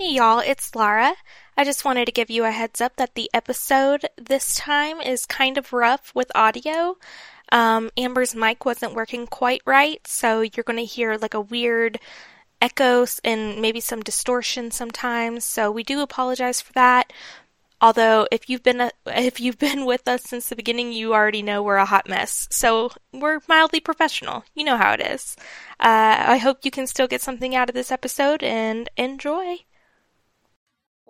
[0.00, 1.14] Hey y'all, it's Laura.
[1.58, 5.26] I just wanted to give you a heads up that the episode this time is
[5.26, 6.96] kind of rough with audio.
[7.52, 12.00] Um, Amber's mic wasn't working quite right, so you're going to hear like a weird
[12.62, 15.44] echo and maybe some distortion sometimes.
[15.44, 17.12] So we do apologize for that.
[17.82, 21.42] Although if you've been a, if you've been with us since the beginning, you already
[21.42, 22.48] know we're a hot mess.
[22.50, 24.44] So we're mildly professional.
[24.54, 25.36] You know how it is.
[25.78, 29.58] Uh, I hope you can still get something out of this episode and enjoy.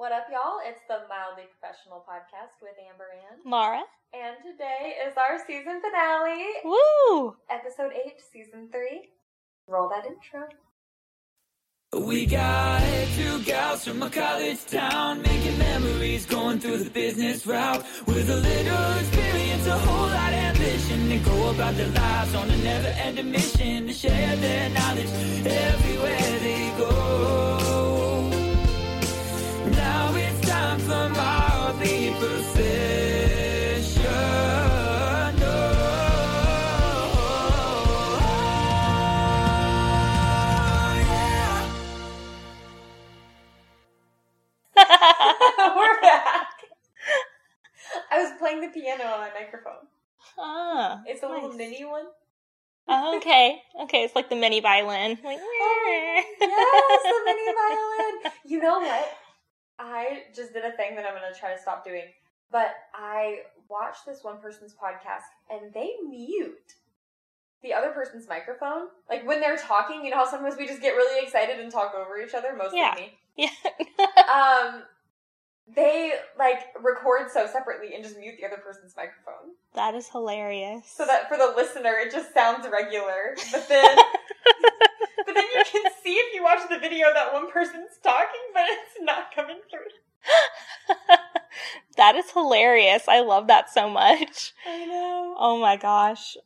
[0.01, 0.61] What up, y'all?
[0.65, 3.37] It's the Mildly Professional podcast with Amber Ann.
[3.45, 3.83] Mara.
[4.15, 7.37] And today is our season finale, Woo!
[7.51, 9.11] episode 8, season 3.
[9.69, 10.49] Roll that intro.
[11.93, 12.81] We got
[13.15, 18.37] two gals from a college town making memories, going through the business route with a
[18.37, 21.13] little experience, a whole lot of ambition.
[21.13, 25.11] and go about their lives on a never-ending mission to share their knowledge
[25.45, 27.50] everywhere they go.
[44.76, 46.49] We're back.
[48.10, 49.87] I was playing the piano on my microphone.
[50.38, 52.04] Ah, It's a little mini one.
[52.88, 55.18] Oh, okay, okay, it's like the mini violin.
[55.24, 57.52] Like, Oh, yes, the mini
[58.24, 58.32] violin.
[58.46, 59.09] You know what?
[59.79, 62.05] I just did a thing that I'm going to try to stop doing.
[62.51, 66.75] But I watched this one person's podcast and they mute
[67.62, 68.88] the other person's microphone.
[69.09, 71.94] Like when they're talking, you know how sometimes we just get really excited and talk
[71.94, 72.94] over each other, mostly Yeah.
[72.97, 73.12] me.
[73.41, 73.49] Yeah.
[74.31, 74.83] Um,
[75.75, 79.55] they like record so separately and just mute the other person's microphone.
[79.75, 80.84] that is hilarious.
[80.87, 83.34] So that for the listener, it just sounds regular.
[83.53, 83.97] But then
[85.27, 88.65] But then you can see if you watch the video that one person's talking, but
[88.69, 90.97] it's not coming through.
[91.97, 93.06] that is hilarious.
[93.09, 94.53] I love that so much.
[94.66, 95.37] I know.
[95.38, 96.37] Oh my gosh.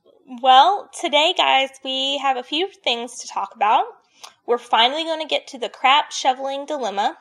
[0.43, 3.85] Well, today, guys, we have a few things to talk about.
[4.47, 7.17] We're finally going to get to the crap shoveling dilemma.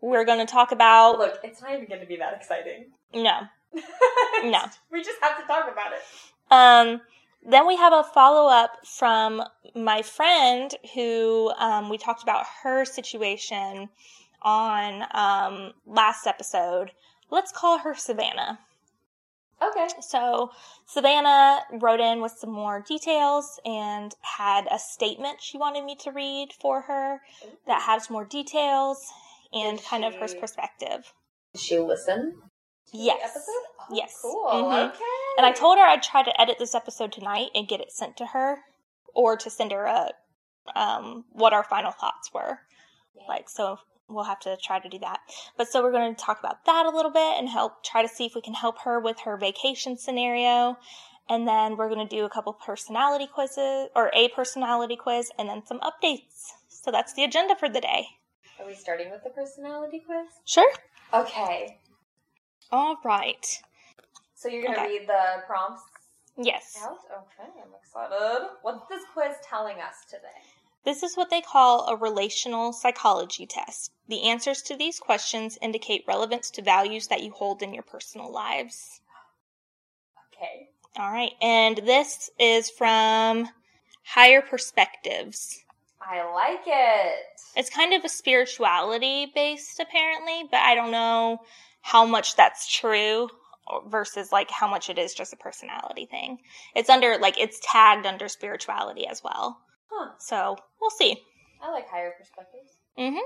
[0.00, 1.18] We're going to talk about.
[1.18, 2.86] Look, it's not even going to be that exciting.
[3.14, 3.40] No.
[4.44, 4.60] No.
[4.92, 6.02] we just have to talk about it.
[6.50, 7.00] Um,
[7.48, 9.42] then we have a follow up from
[9.74, 13.88] my friend who um, we talked about her situation
[14.42, 16.92] on um, last episode.
[17.30, 18.58] Let's call her Savannah.
[19.62, 19.88] Okay.
[20.00, 20.50] So
[20.86, 26.10] Savannah wrote in with some more details and had a statement she wanted me to
[26.12, 27.20] read for her
[27.66, 29.10] that has more details
[29.52, 31.12] and kind of her perspective.
[31.54, 32.42] Did she listen?
[32.86, 33.30] to the Yes.
[33.30, 33.52] episode?
[33.80, 34.18] Oh, Yes.
[34.20, 34.44] Cool.
[34.50, 34.88] Mhm.
[34.90, 35.04] Okay.
[35.38, 38.16] And I told her I'd try to edit this episode tonight and get it sent
[38.18, 38.64] to her
[39.14, 40.12] or to send her a
[40.74, 42.60] um what our final thoughts were.
[43.28, 43.78] Like so
[44.08, 45.20] we'll have to try to do that.
[45.56, 48.08] But so we're going to talk about that a little bit and help try to
[48.08, 50.76] see if we can help her with her vacation scenario.
[51.28, 55.48] And then we're going to do a couple personality quizzes or a personality quiz and
[55.48, 56.52] then some updates.
[56.68, 58.06] So that's the agenda for the day.
[58.60, 60.28] Are we starting with the personality quiz?
[60.44, 60.72] Sure.
[61.12, 61.80] Okay.
[62.70, 63.44] All right.
[64.34, 64.98] So you're going to Okay.
[64.98, 65.82] read the prompts
[66.38, 66.78] Yes.
[66.82, 66.98] out?
[67.10, 68.48] Okay, I'm excited.
[68.62, 70.42] What's this quiz telling us today?
[70.86, 73.90] This is what they call a relational psychology test.
[74.08, 78.32] The answers to these questions indicate relevance to values that you hold in your personal
[78.32, 79.00] lives.
[80.32, 80.68] Okay.
[80.96, 81.32] All right.
[81.42, 83.48] And this is from
[84.04, 85.64] Higher Perspectives.
[86.00, 87.40] I like it.
[87.56, 91.40] It's kind of a spirituality based, apparently, but I don't know
[91.80, 93.28] how much that's true
[93.88, 96.38] versus like how much it is just a personality thing.
[96.76, 99.58] It's under, like, it's tagged under spirituality as well.
[99.90, 100.10] Huh.
[100.18, 101.16] So we'll see.
[101.62, 102.72] I like higher perspectives.
[102.98, 103.18] Mm hmm.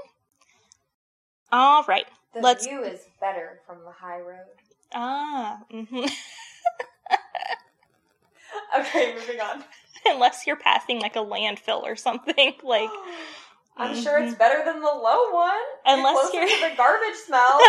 [1.52, 2.04] All right.
[2.34, 4.46] The Let's- view is better from the high road.
[4.94, 6.04] Ah, Mm hmm
[8.78, 9.64] Okay, moving on.
[10.06, 12.54] unless you're passing like a landfill or something.
[12.62, 12.90] Like,
[13.76, 15.50] I'm sure it's better than the low one.
[15.86, 15.98] Mm-hmm.
[15.98, 17.58] Unless You're closer you're- to the garbage smell.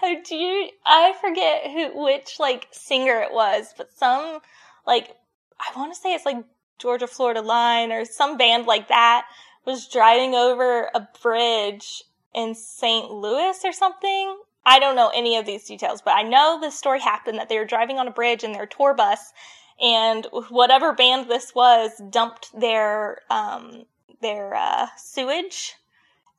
[0.00, 0.70] How do you?
[0.86, 4.40] I forget who, which like singer it was, but some
[4.86, 5.14] like
[5.60, 6.42] I want to say it's like
[6.80, 9.26] Georgia Florida Line or some band like that
[9.64, 12.02] was driving over a bridge
[12.34, 13.10] in St.
[13.10, 14.38] Louis or something.
[14.64, 17.58] I don't know any of these details, but I know this story happened that they
[17.58, 19.32] were driving on a bridge in their tour bus,
[19.80, 23.84] and whatever band this was dumped their um,
[24.20, 25.74] their uh, sewage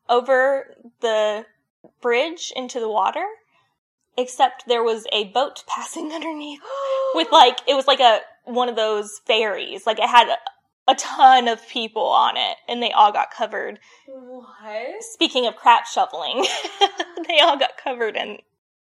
[0.07, 1.45] over the
[2.01, 3.25] bridge into the water.
[4.17, 6.59] Except there was a boat passing underneath
[7.15, 9.85] with like it was like a one of those ferries.
[9.85, 13.79] Like it had a, a ton of people on it, and they all got covered.
[14.07, 15.03] What?
[15.03, 16.45] Speaking of crap shoveling,
[17.27, 18.39] they all got covered in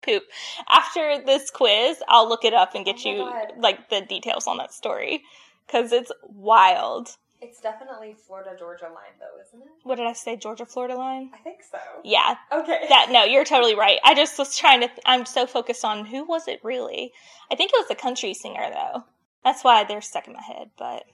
[0.03, 0.23] poop.
[0.69, 3.53] After this quiz, I'll look it up and get Oh you God.
[3.57, 5.23] like the details on that story
[5.65, 7.09] because it's wild.
[7.41, 9.67] It's definitely Florida Georgia line though, isn't it?
[9.83, 10.35] What did I say?
[10.35, 11.29] Georgia Florida line?
[11.33, 11.77] I think so.
[12.03, 12.85] Yeah, Okay.
[12.89, 13.99] that no, you're totally right.
[14.03, 14.89] I just was trying to.
[15.05, 17.11] I'm so focused on who was it really.
[17.51, 19.03] I think it was a country singer though.
[19.45, 20.71] That's why they're stuck in my head.
[20.77, 21.05] But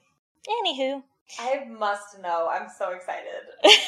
[0.48, 1.04] anywho,
[1.38, 2.48] I must know.
[2.50, 3.42] I'm so excited.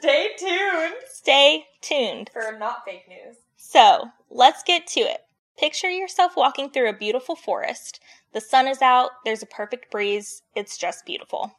[0.00, 0.94] Stay tuned
[1.24, 2.30] stay tuned.
[2.32, 3.36] for not fake news.
[3.56, 5.20] So let's get to it.
[5.58, 8.00] Picture yourself walking through a beautiful forest.
[8.32, 11.52] The sun is out, there's a perfect breeze, it's just beautiful.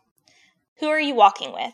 [0.79, 1.73] Who are you walking with?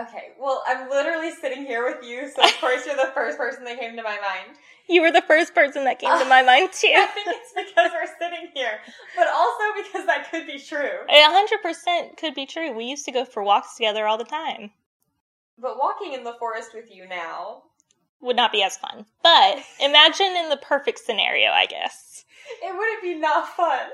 [0.00, 3.64] Okay, well, I'm literally sitting here with you, so of course you're the first person
[3.64, 4.56] that came to my mind.
[4.88, 6.92] You were the first person that came to my mind, too.
[6.94, 8.78] I think it's because we're sitting here,
[9.16, 11.00] but also because that could be true.
[11.08, 11.46] A
[11.84, 12.72] 100% could be true.
[12.72, 14.70] We used to go for walks together all the time.
[15.58, 17.64] But walking in the forest with you now,
[18.22, 19.06] Would not be as fun.
[19.22, 22.24] But imagine in the perfect scenario, I guess.
[22.62, 23.88] it wouldn't be not fun.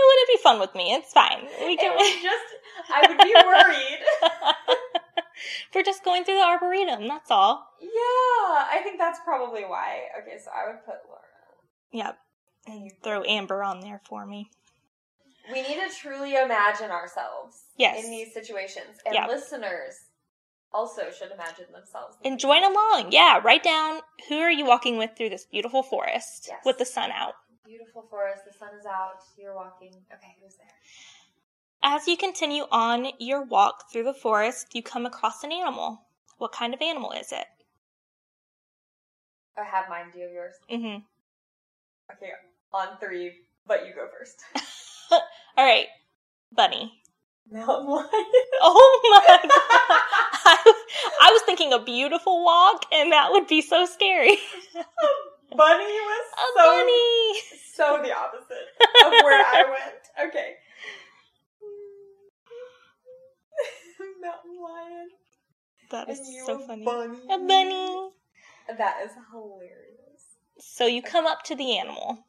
[0.00, 0.94] It wouldn't be fun with me.
[0.94, 1.46] It's fine.
[1.66, 1.94] We can.
[1.94, 2.44] would just,
[2.90, 4.00] I would be worried.
[5.74, 7.06] We're just going through the arboretum.
[7.08, 7.66] That's all.
[7.80, 10.00] Yeah, I think that's probably why.
[10.22, 11.20] Okay, so I would put Laura.
[11.92, 12.18] Yep.
[12.66, 14.50] And throw Amber on there for me.
[15.50, 18.04] We need to truly imagine ourselves Yes.
[18.04, 19.26] in these situations, and Yeah.
[19.26, 19.94] listeners
[20.72, 22.16] also should imagine themselves.
[22.24, 23.10] And join along.
[23.10, 26.60] Yeah, write down who are you walking with through this beautiful forest Yes.
[26.64, 27.34] with the sun out.
[27.70, 29.92] Beautiful forest, the sun is out, you're walking.
[30.12, 30.66] Okay, who's there?
[31.84, 36.02] As you continue on your walk through the forest, you come across an animal.
[36.38, 37.46] What kind of animal is it?
[39.56, 40.54] I have mine, do you have yours?
[40.68, 40.96] hmm
[42.12, 42.32] Okay,
[42.72, 43.34] on three,
[43.68, 44.40] but you go first.
[45.56, 45.86] All right,
[46.50, 47.00] bunny.
[47.52, 48.08] Mountain lion.
[48.62, 49.48] Oh my god!
[50.44, 50.74] I,
[51.22, 54.38] I was thinking a beautiful walk, and that would be so scary.
[55.56, 57.40] Bunny was A so, bunny.
[57.74, 58.68] so the opposite
[59.06, 60.28] of where I went.
[60.28, 60.54] Okay.
[64.22, 65.08] Mountain lion.
[65.90, 66.84] That is so funny.
[66.84, 67.18] Bunny.
[67.30, 68.10] A bunny.
[68.78, 70.24] That is hilarious.
[70.58, 72.24] So you come up to the animal.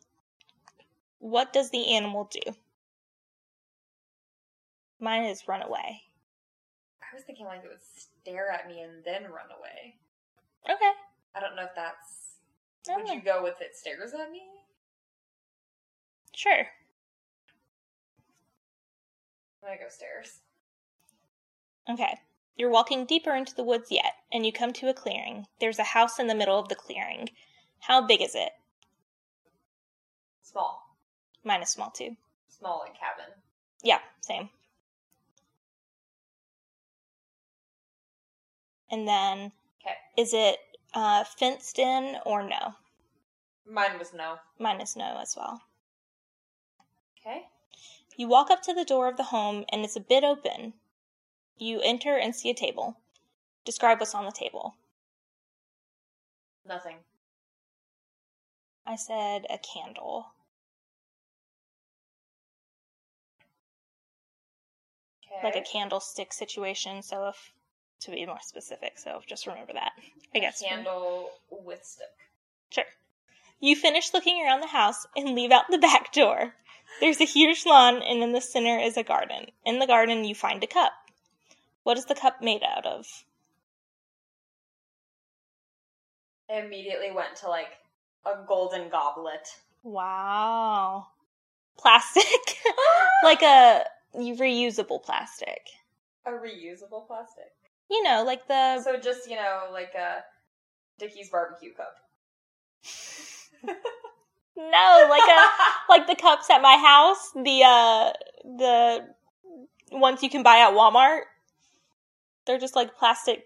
[1.20, 2.54] What does the animal do?
[5.00, 6.02] Mine is run away.
[7.02, 9.96] I was thinking like it would stare at me and then run away.
[10.66, 10.92] Okay.
[11.36, 12.21] I don't know if that's.
[12.90, 14.42] Would you go with it stares at me?
[16.34, 16.68] Sure.
[19.62, 20.40] I'm gonna go stairs.
[21.90, 22.20] Okay.
[22.56, 25.46] You're walking deeper into the woods yet, and you come to a clearing.
[25.60, 27.30] There's a house in the middle of the clearing.
[27.80, 28.52] How big is it?
[30.44, 30.96] Small.
[31.44, 32.16] Mine is small too.
[32.48, 33.34] Small and cabin.
[33.84, 34.50] Yeah, same.
[38.90, 39.96] And then, Okay.
[40.18, 40.60] is it
[40.94, 42.76] uh, fenced in or no?
[43.66, 44.38] Mine was no.
[44.60, 45.62] Mine is no as well.
[47.20, 47.44] Okay.
[48.18, 50.74] You walk up to the door of the home and it's a bit open.
[51.58, 52.98] You enter and see a table.
[53.64, 54.76] Describe what's on the table.
[56.68, 56.98] Nothing.
[58.86, 60.28] I said a candle.
[65.26, 65.44] Okay.
[65.44, 67.54] Like a candlestick situation, so if
[68.02, 69.94] to be more specific, so just remember that.
[70.36, 70.62] I guess.
[70.62, 72.08] candle with stick.
[72.70, 72.84] Sure.
[73.60, 76.54] You finish looking around the house and leave out the back door.
[77.00, 79.48] There's a huge lawn, and in the center is a garden.
[79.66, 80.92] In the garden, you find a cup.
[81.84, 83.24] What is the cup made out of?
[86.50, 87.78] I immediately went to like
[88.26, 89.48] a golden goblet.
[89.84, 91.08] Wow.
[91.78, 92.60] Plastic?
[93.24, 95.62] like a reusable plastic.
[96.26, 97.52] A reusable plastic.
[97.92, 98.82] You know, like the.
[98.82, 100.24] So just, you know, like a
[100.98, 101.96] Dickey's barbecue cup.
[104.58, 105.46] No, like a.
[105.90, 108.12] like the cups at my house, the uh
[108.44, 109.08] the
[109.92, 111.22] ones you can buy at Walmart.
[112.46, 113.46] They're just like plastic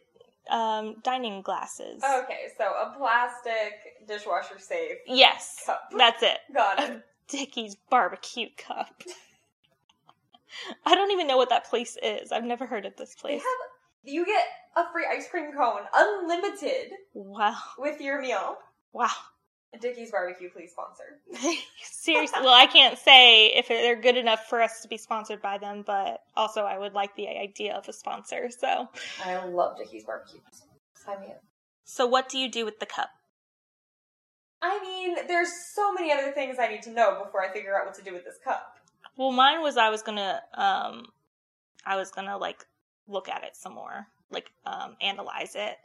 [0.50, 2.04] um dining glasses.
[2.04, 5.62] okay, so a plastic dishwasher safe Yes.
[5.66, 5.82] cup.
[5.96, 6.40] That's it.
[6.54, 7.04] Got A it.
[7.28, 9.02] Dickey's barbecue cup.
[10.86, 12.32] I don't even know what that place is.
[12.32, 13.42] I've never heard of this They place.
[13.42, 13.70] have
[14.06, 14.44] you get
[14.76, 17.56] a free ice cream cone, unlimited, Wow.
[17.78, 18.58] with your meal.
[18.94, 19.10] Wow.
[19.82, 21.20] Dickey's barbecue, please sponsor.
[21.84, 25.58] Seriously, well, I can't say if they're good enough for us to be sponsored by
[25.58, 28.50] them, but also I would like the idea of a sponsor.
[28.58, 28.88] So,
[29.26, 30.40] I love Dickey's barbecue.
[30.94, 31.42] Sign me up.
[31.84, 33.10] so what do you do with the cup?
[34.62, 37.86] I mean, there's so many other things I need to know before I figure out
[37.86, 38.78] what to do with this cup.
[39.18, 41.08] Well, mine was I was gonna um,
[41.86, 42.66] I was gonna like
[43.08, 45.78] look at it some more, like um, analyze it.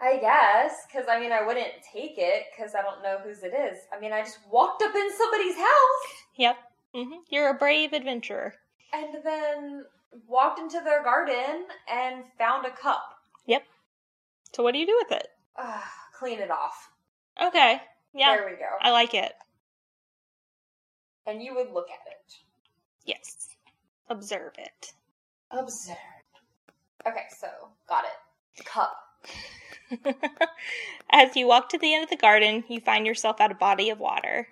[0.00, 3.52] I guess, because I mean, I wouldn't take it because I don't know whose it
[3.54, 3.78] is.
[3.92, 6.06] I mean, I just walked up in somebody's house
[6.36, 6.56] Yep.
[6.94, 8.54] hmm You're a brave adventurer.
[8.92, 9.84] and then
[10.28, 13.02] walked into their garden and found a cup.
[13.46, 13.64] Yep.
[14.54, 15.26] So what do you do with it?
[15.56, 15.82] Ugh,
[16.16, 16.90] clean it off.
[17.42, 17.82] Okay.
[18.14, 18.36] Yeah.
[18.36, 18.68] There we go.
[18.80, 19.32] I like it.
[21.26, 22.34] and you would look at it.
[23.04, 23.48] Yes.
[24.08, 24.92] Observe it.
[25.50, 25.96] Observe.
[27.08, 27.48] Okay, so
[27.88, 28.64] got it.
[28.66, 28.96] Cup.
[31.10, 33.88] As you walk to the end of the garden, you find yourself at a body
[33.88, 34.48] of water.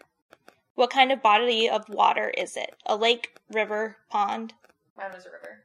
[0.75, 2.75] What kind of body of water is it?
[2.87, 4.55] A lake, river, pond?
[4.97, 5.65] Mine was a river.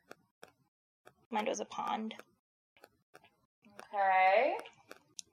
[1.29, 2.15] Mine was a pond.
[3.93, 4.55] Okay.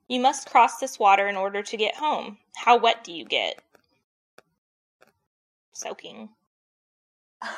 [0.07, 2.39] You must cross this water in order to get home.
[2.57, 3.61] How wet do you get?
[5.73, 6.31] Soaking.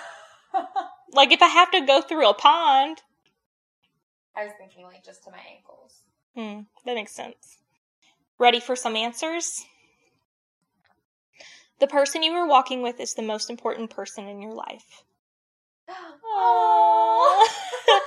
[1.13, 3.03] Like if I have to go through a pond.
[4.41, 6.01] I was thinking like just to my ankles.
[6.35, 7.59] Hmm, that makes sense.
[8.39, 9.63] Ready for some answers?
[11.79, 15.05] The person you are walking with is the most important person in your life.
[15.91, 17.47] Aww.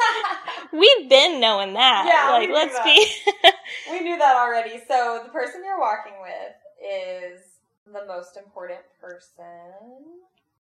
[0.71, 2.05] We've been knowing that.
[2.07, 2.83] Yeah, like let's that.
[2.83, 4.81] be we knew that already.
[4.87, 7.41] So the person you're walking with is
[7.85, 9.43] the most important person.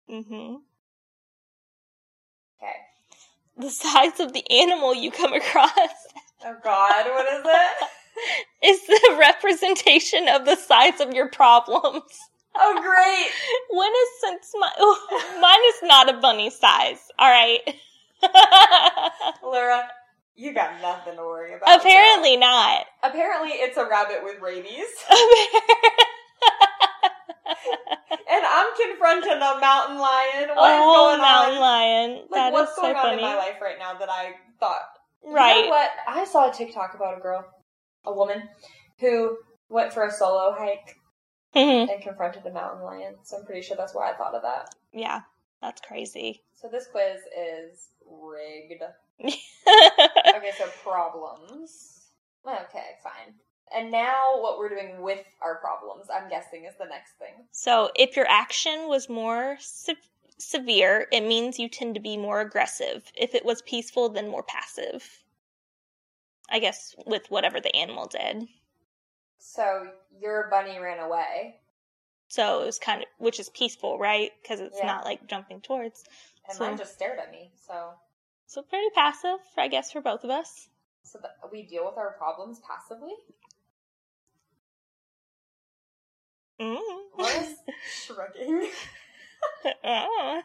[0.09, 0.57] hmm
[2.61, 2.77] Okay.
[3.57, 5.71] The size of the animal you come across
[6.47, 7.89] Oh God, what is it?
[8.63, 12.03] it's the representation of the size of your problems.
[12.55, 13.31] Oh great.
[13.77, 17.61] When is since my oh, mine is not a bunny size, all right?
[19.43, 19.89] Laura,
[20.37, 21.81] you got nothing to worry about.
[21.81, 22.85] Apparently not.
[23.03, 24.87] Apparently it's a rabbit with rabies.
[28.35, 30.49] And I'm confronting a mountain lion.
[30.57, 31.61] What is oh, going mountain on?
[31.61, 32.11] lion.
[32.29, 33.17] Like, That is what's so going on funny.
[33.19, 34.89] in my life right now that I thought?
[35.25, 35.57] Right.
[35.59, 35.91] You know what?
[36.09, 37.47] I saw a TikTok about a girl,
[38.05, 38.49] a woman,
[38.99, 39.37] who
[39.69, 40.97] went for a solo hike
[41.55, 41.89] Mhm.
[41.93, 43.17] and confronted a mountain lion.
[43.23, 44.75] So I'm pretty sure that's why I thought of that.
[44.93, 45.21] Yeah,
[45.63, 46.43] that's crazy.
[46.57, 48.83] So this quiz is rigged.
[49.67, 52.09] Okay, so problems.
[52.47, 53.35] Okay, fine.
[53.73, 57.47] And now what we're doing with our problems, I'm guessing, is the next thing.
[57.53, 59.97] so, if your action was more se-
[60.39, 63.11] severe, it means you tend to be more aggressive.
[63.17, 65.23] If it was peaceful, then more passive.
[66.51, 68.47] I guess with whatever the animal did.
[69.39, 69.89] So
[70.21, 71.57] your bunny ran away,
[72.29, 74.31] So it was kind of, which is peaceful, right?
[74.43, 74.87] Because it's Yeah.
[74.87, 76.05] not like jumping towards.
[76.47, 77.51] and So- mine just stared at me.
[77.67, 77.95] So,
[78.47, 80.69] So pretty passive, I guess, for both of us.
[81.03, 81.19] so
[81.51, 83.15] we deal with our problems passively.
[86.61, 86.79] Mm.
[87.19, 87.55] Laura's
[88.07, 88.69] shrugging.
[89.85, 90.43] Oh.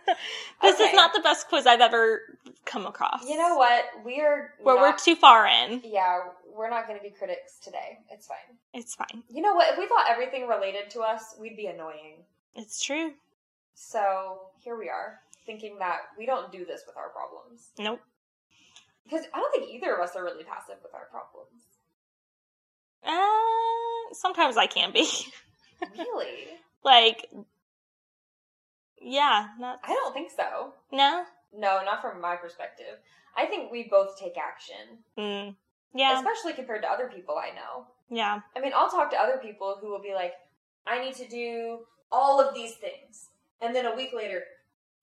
[0.61, 0.83] this Okay.
[0.85, 2.21] is not the best quiz I've ever
[2.65, 3.27] come across.
[3.27, 3.85] You know what?
[4.03, 5.81] We're Where we're too far in.
[5.85, 6.19] Yeah,
[6.53, 7.99] we're not going to be critics today.
[8.11, 8.57] It's fine.
[8.73, 9.23] It's fine.
[9.29, 9.71] You know what?
[9.71, 12.23] If we thought everything related to us, we'd be annoying.
[12.55, 13.13] It's true.
[13.73, 17.69] So here we are, thinking that we don't do this with our problems.
[17.79, 18.01] Nope.
[19.05, 21.63] Because I don't think either of us are really passive with our problems.
[23.05, 25.07] Uh, sometimes I can be.
[25.97, 26.47] Really?
[26.83, 27.29] like,
[29.01, 29.79] yeah, not.
[29.83, 30.73] I don't think so.
[30.91, 31.23] No?
[31.53, 32.97] No, not from my perspective.
[33.35, 35.55] I think we both take action, Mm.
[35.93, 36.17] Yeah.
[36.19, 37.87] especially compared to other people I know.
[38.09, 38.41] Yeah.
[38.55, 40.33] I mean, I'll talk to other people who will be like,
[40.85, 41.79] I need to do
[42.11, 43.29] all of these things.
[43.61, 44.43] And then a week later,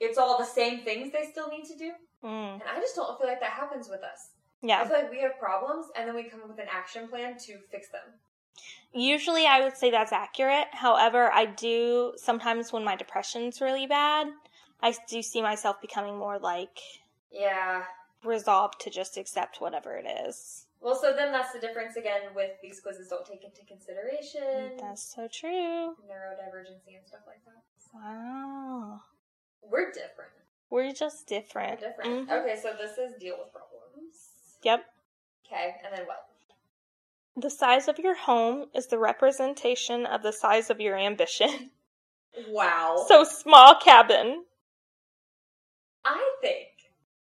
[0.00, 1.92] it's all the same things they still need to do.
[2.24, 2.54] Mm.
[2.54, 4.30] And I just don't feel like that happens with us.
[4.62, 4.80] Yeah.
[4.80, 7.36] I feel like we have problems and then we come up with an action plan
[7.46, 8.02] to fix them.
[8.92, 10.68] Usually I would say that's accurate.
[10.72, 14.28] However, I do sometimes when my depression's really bad,
[14.80, 16.78] I do see myself becoming more like
[17.30, 17.84] Yeah.
[18.24, 20.66] resolved to just accept whatever it is.
[20.80, 25.02] Well, so then that's the difference again with these quizzes don't take into consideration That's
[25.14, 25.96] so true.
[26.06, 27.62] neurodivergency and stuff like that.
[27.94, 29.00] Wow.
[29.62, 30.32] We're different.
[30.70, 31.80] We're just We're different.
[31.80, 32.28] different.
[32.28, 32.40] Mhm.
[32.42, 34.30] Okay, so this is deal with problems.
[34.62, 34.84] Yep.
[35.46, 36.28] Okay, and then what?
[37.36, 41.70] The size of your home is the representation of the size of your ambition.
[42.48, 43.02] Wow.
[43.08, 44.44] So small cabin.
[46.04, 46.66] I think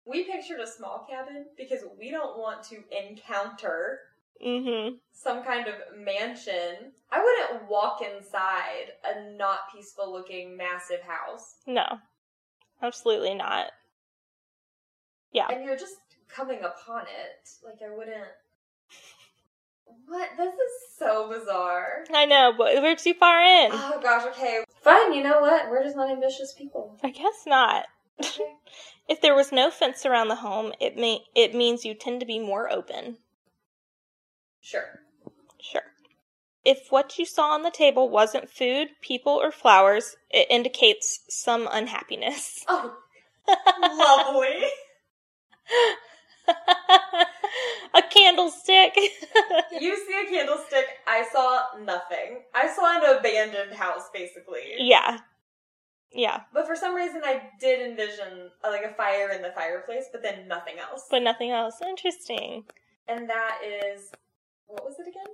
[0.05, 3.99] we pictured a small cabin because we don't want to encounter
[4.43, 4.95] Mm-hmm.
[5.13, 6.91] some kind of mansion.
[7.11, 11.57] I wouldn't walk inside a not peaceful looking massive house.
[11.67, 11.85] No.
[12.81, 13.67] Absolutely not.
[15.31, 15.47] Yeah.
[15.49, 17.49] And you're just coming upon it.
[17.63, 18.27] Like I wouldn't
[20.07, 20.29] What?
[20.37, 22.05] This is so bizarre.
[22.13, 23.71] I know, but we're too far in.
[23.71, 24.63] Oh gosh, okay.
[24.81, 25.69] Fine, you know what?
[25.69, 26.97] We're just not ambitious people.
[27.03, 27.85] I guess not.
[28.19, 28.43] Okay.
[29.05, 32.25] If there was no fence around the home, it may it means you tend to
[32.25, 33.17] be more open.
[34.61, 35.01] sure.
[35.59, 35.81] Sure.
[36.63, 41.67] If what you saw on the table wasn't food, people, or flowers, it indicates some
[41.69, 42.63] unhappiness.
[42.69, 42.95] Oh,
[43.81, 44.67] lovely.
[47.93, 48.95] a candlestick.
[49.79, 52.39] you see a candlestick, I saw nothing.
[52.53, 54.73] I saw an abandoned house, basically.
[54.79, 55.19] yeah.
[56.15, 60.05] Yeah, But for some reason, I did envision uh, like a fire in the fireplace,
[60.11, 61.07] but then nothing else.
[61.09, 61.81] but nothing else.
[61.81, 62.65] Interesting.
[63.07, 64.11] and that is
[64.67, 65.33] what was it again?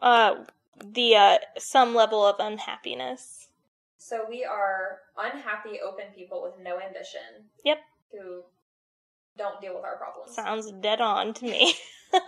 [0.00, 0.44] Uh
[0.82, 3.48] the uh some level of unhappiness.
[3.98, 7.44] So we are unhappy, open people with no ambition.
[7.62, 7.78] Yep.
[8.12, 8.44] Who
[9.38, 10.34] don't deal with our problems.
[10.34, 11.74] Sounds dead on to me.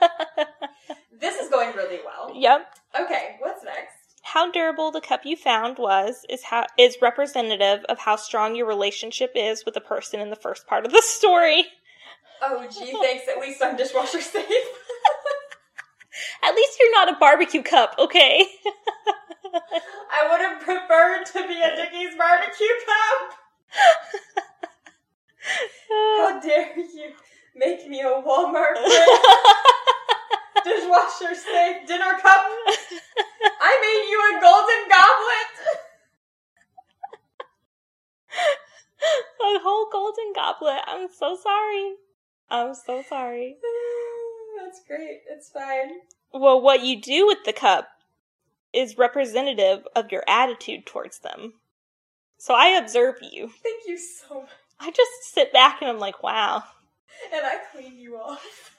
[1.20, 2.32] This is going really well.
[2.34, 2.74] yep.
[2.98, 3.94] Okay, what's next?
[4.22, 8.66] How durable the cup you found was is how is representative of how strong your
[8.66, 11.66] relationship is with the person in the first part of the story.
[12.40, 13.24] Oh, gee, thanks.
[13.28, 14.44] At least I'm dishwasher safe.
[16.44, 18.46] At least you're not a barbecue cup, okay?
[20.12, 23.38] I would have preferred to be a Dickey's barbecue cup.
[25.90, 27.12] How dare you
[27.55, 29.09] make me a Walmart brick
[30.64, 32.47] dishwasher safe dinner cup?
[33.61, 35.52] I made you a golden goblet.
[39.59, 40.83] a whole golden goblet.
[40.87, 41.95] I'm so sorry.
[42.50, 43.57] I'm so sorry.
[44.59, 45.21] That's great.
[45.31, 46.00] It's fine.
[46.33, 47.88] Well, what you do with the cup
[48.73, 51.55] is representative of your attitude towards them.
[52.37, 53.50] So I observe you.
[53.62, 54.50] Thank you so much.
[54.80, 56.62] I just sit back and I'm like, wow.
[57.35, 58.42] And I clean you off.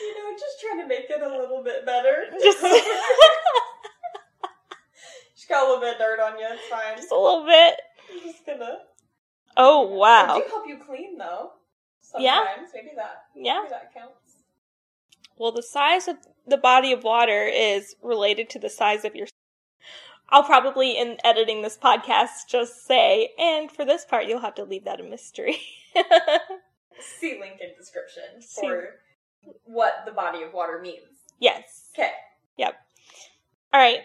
[0.00, 2.26] You know, just trying to make it a little bit better.
[2.40, 2.60] Just-
[5.34, 6.46] Just got a little bit of dirt on you.
[6.50, 6.96] It's fine.
[6.96, 7.74] Just a little bit.
[8.12, 8.78] I'm just gonna.
[9.56, 10.38] Oh, I wow.
[10.38, 11.52] do help you clean though.
[12.00, 12.24] Sometimes.
[12.24, 12.44] Yeah?
[12.74, 13.24] Maybe that.
[13.34, 13.60] Yeah.
[13.62, 14.42] Maybe that counts.
[15.36, 16.16] Well, the size of
[16.48, 19.26] the body of water is related to the size of your.
[20.30, 24.64] I'll probably, in editing this podcast, just say, and for this part, you'll have to
[24.64, 25.58] leave that a mystery.
[27.00, 28.94] See link in description See- for
[29.64, 31.04] what the body of water means.
[31.38, 31.90] yes.
[31.94, 32.10] Okay.
[32.58, 32.74] Yep.
[33.72, 34.00] All right.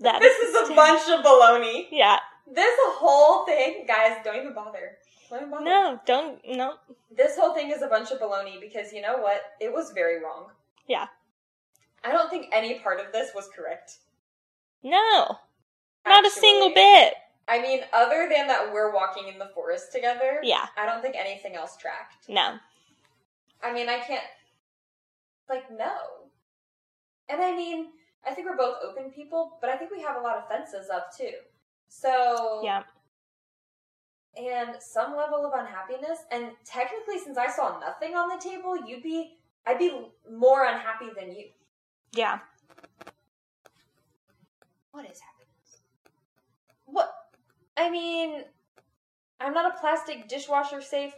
[0.00, 1.86] That This is a bunch of baloney.
[1.90, 2.18] Yeah.
[2.50, 4.98] This whole thing, guys, don't even bother.
[5.30, 5.64] Don't even bother.
[5.64, 6.40] No, don't.
[6.46, 6.74] No.
[7.10, 9.40] This whole thing is a bunch of baloney because you know what?
[9.60, 10.50] It was very wrong.
[10.86, 11.06] Yeah.
[12.04, 13.98] I don't think any part of this was correct.
[14.82, 15.38] No.
[16.06, 17.14] Not a single bit.
[17.48, 20.66] I mean, other than that we're walking in the forest together, Yeah.
[20.76, 22.28] I don't think anything else tracked.
[22.28, 22.58] No.
[23.62, 24.24] I mean, I can't.
[25.48, 25.96] Like, no.
[27.28, 27.88] And I mean,
[28.26, 30.90] I think we're both open people, but I think we have a lot of fences
[30.90, 31.32] up too.
[31.88, 32.82] So, Yeah.
[34.36, 36.20] and some level of unhappiness.
[36.30, 41.08] And technically, since I saw nothing on the table, you'd be, I'd be more unhappy
[41.18, 41.48] than you.
[42.12, 42.38] Yeah.
[44.92, 45.80] What is happiness?
[46.86, 47.10] What?
[47.76, 48.42] I mean,
[49.40, 51.12] I'm not a plastic dishwasher safe.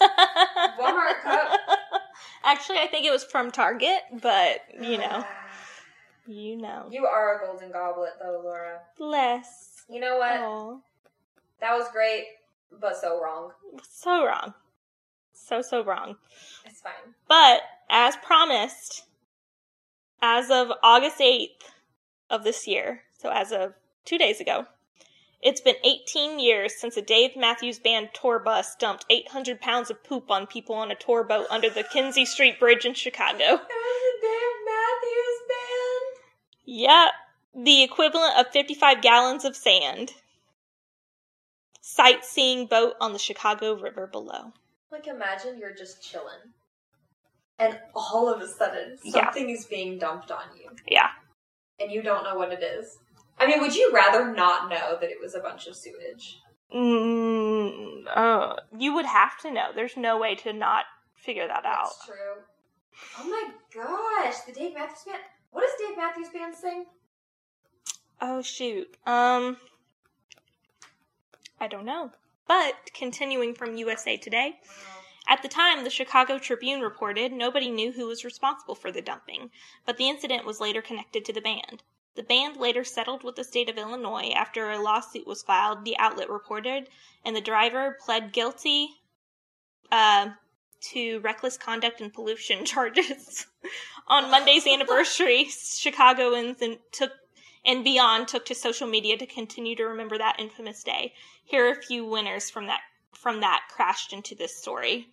[0.00, 1.58] Walmart cup.
[2.44, 5.26] Actually, I think it was from Target, but you know, ah.
[6.26, 8.80] you know, You are a golden goblet, though, Laura.
[8.98, 9.82] bless.
[9.88, 10.38] You know what?
[10.40, 10.80] Oh,
[11.60, 12.24] That was great,
[12.80, 13.50] but so wrong.
[13.82, 14.54] so wrong,
[15.32, 16.16] so so wrong.
[16.64, 16.92] It's fine.
[17.26, 19.04] But as promised,
[20.20, 21.72] as of August eighth
[22.30, 23.74] of this year, so as of
[24.04, 24.66] two days ago,
[25.42, 30.02] it's been 18 years since a Dave Matthews Band tour bus dumped 800 pounds of
[30.02, 33.44] poop on people on a tour boat under the Kinzie Street Bridge in Chicago.
[33.44, 36.24] It was a Dave Matthews band.
[36.64, 37.12] Yep,
[37.64, 40.12] the equivalent of 55 gallons of sand.
[41.80, 44.52] Sightseeing boat on the Chicago River below.
[44.90, 46.54] Like, imagine you're just chilling,
[47.58, 49.24] and all of a sudden, Yeah.
[49.24, 51.10] something is being dumped on you, Yeah.
[51.80, 52.98] and you don't know what it is.
[53.38, 56.38] I mean, would you rather not know that it was a bunch of sewage?
[56.74, 59.70] Mm, uh, you would have to know.
[59.74, 61.84] There's no way to not figure that out.
[61.84, 62.42] That's true.
[63.18, 65.18] Oh my gosh, the Dave Matthews Band.
[65.50, 66.86] What does Dave Matthews Band sing?
[68.20, 68.96] Oh shoot.
[69.06, 69.58] Um
[71.60, 72.10] I don't know.
[72.48, 74.58] But continuing from USA Today,
[75.26, 79.50] at the time the Chicago Tribune reported nobody knew who was responsible for the dumping,
[79.84, 81.82] but the incident was later connected to the band.
[82.14, 85.98] The band later settled with the state of Illinois after a lawsuit was filed, the
[85.98, 86.88] outlet reported,
[87.24, 88.88] and the driver pled guilty
[89.92, 90.30] uh,
[90.80, 93.46] to reckless conduct and pollution charges.
[94.08, 97.12] On Monday's anniversary, Chicagoans and took
[97.64, 101.12] and beyond took to social media to continue to remember that infamous day.
[101.44, 102.82] Here are a few winners from that
[103.16, 105.08] from that crashed into this story.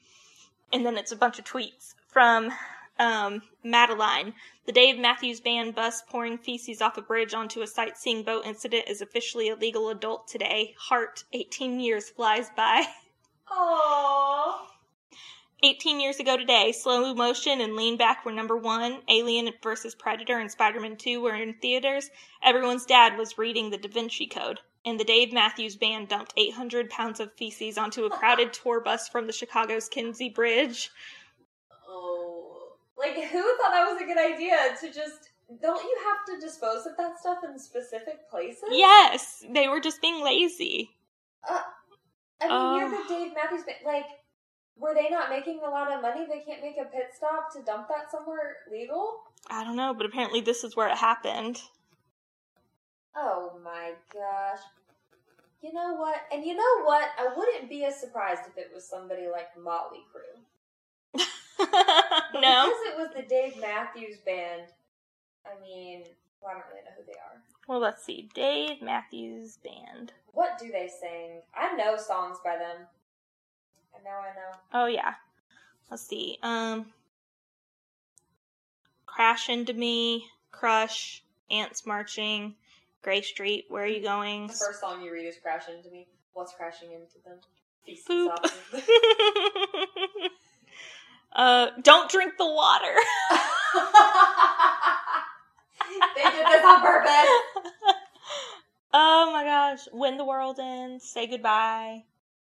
[0.71, 2.51] And then it's a bunch of tweets from
[2.99, 4.33] um, Madeline.
[4.65, 8.87] The Dave Matthews Band bus pouring feces off a bridge onto a sightseeing boat incident
[8.87, 10.75] is officially a legal adult today.
[10.77, 12.85] Heart, 18 years flies by.
[13.51, 14.67] Aww.
[15.65, 19.01] 18 years ago today, Slow Motion and Lean Back were number one.
[19.07, 19.95] Alien vs.
[19.95, 22.09] Predator and Spider Man 2 were in theaters.
[22.41, 24.59] Everyone's dad was reading the Da Vinci Code.
[24.85, 29.07] And the Dave Matthews Band dumped 800 pounds of feces onto a crowded tour bus
[29.07, 30.91] from the Chicago's Kinzie Bridge.
[31.87, 32.73] Oh.
[32.97, 35.29] Like, who thought that was a good idea to just.
[35.61, 38.63] Don't you have to dispose of that stuff in specific places?
[38.71, 40.89] Yes, they were just being lazy.
[41.47, 41.61] Uh,
[42.41, 43.03] I mean, you're Oh.
[43.03, 43.77] the Dave Matthews Band.
[43.85, 44.05] Like,
[44.77, 46.25] were they not making a lot of money?
[46.25, 49.21] They can't make a pit stop to dump that somewhere legal?
[49.49, 51.61] I don't know, but apparently this is where it happened.
[53.15, 54.59] Oh my gosh.
[55.61, 56.17] You know what?
[56.31, 57.09] And you know what?
[57.17, 61.19] I wouldn't be as surprised if it was somebody like Motley Crue.
[62.33, 62.65] No.
[62.65, 64.63] Because it was the Dave Matthews Band,
[65.45, 66.03] I mean,
[66.41, 67.41] well, I don't really know who they are.
[67.67, 68.29] Well, let's see.
[68.33, 70.11] Dave Matthews Band.
[70.33, 71.41] What do they sing?
[71.55, 72.87] I know songs by them.
[73.93, 74.57] And now I know.
[74.73, 75.13] Oh yeah.
[75.89, 76.37] Let's see.
[76.41, 76.87] Um
[79.05, 82.55] Crash into Me, Crush, Ants Marching,
[83.03, 84.47] Gray Street, Where Are You Going?
[84.47, 86.07] The first song you read is Crashing Into Me.
[86.33, 87.37] What's crashing into them?
[87.85, 88.31] Feces Poop.
[91.35, 92.85] uh Don't Drink the Water.
[96.15, 97.11] they did this on purpose.
[98.93, 99.81] oh my gosh.
[99.91, 102.05] When the World Ends, Say Goodbye.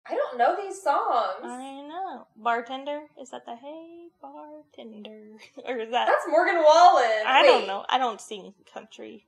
[0.09, 1.43] I don't know these songs.
[1.43, 2.27] I know.
[2.35, 3.01] Bartender?
[3.21, 5.37] Is that the Hey Bartender?
[5.65, 7.23] or is that That's Morgan Wallen.
[7.25, 7.85] I Wait, don't know.
[7.87, 9.27] I don't sing country.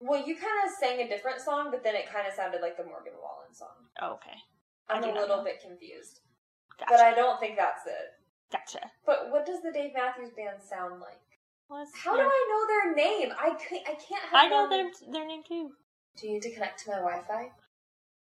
[0.00, 2.76] Well, you kind of sang a different song, but then it kind of sounded like
[2.76, 3.88] the Morgan Wallen song.
[4.00, 4.36] Oh, okay.
[4.88, 5.44] I'm a little know.
[5.44, 6.20] bit confused,
[6.78, 6.90] Gotcha.
[6.90, 8.14] but I don't think that's it.
[8.52, 8.90] Gotcha.
[9.04, 11.20] But what does the Dave Matthews Band sound like?
[11.94, 13.32] How do I know their name?
[13.36, 13.82] I can't.
[13.88, 14.22] I can't.
[14.30, 15.72] Have I know them- their their name too.
[16.16, 17.50] Do you need to connect to my Wi-Fi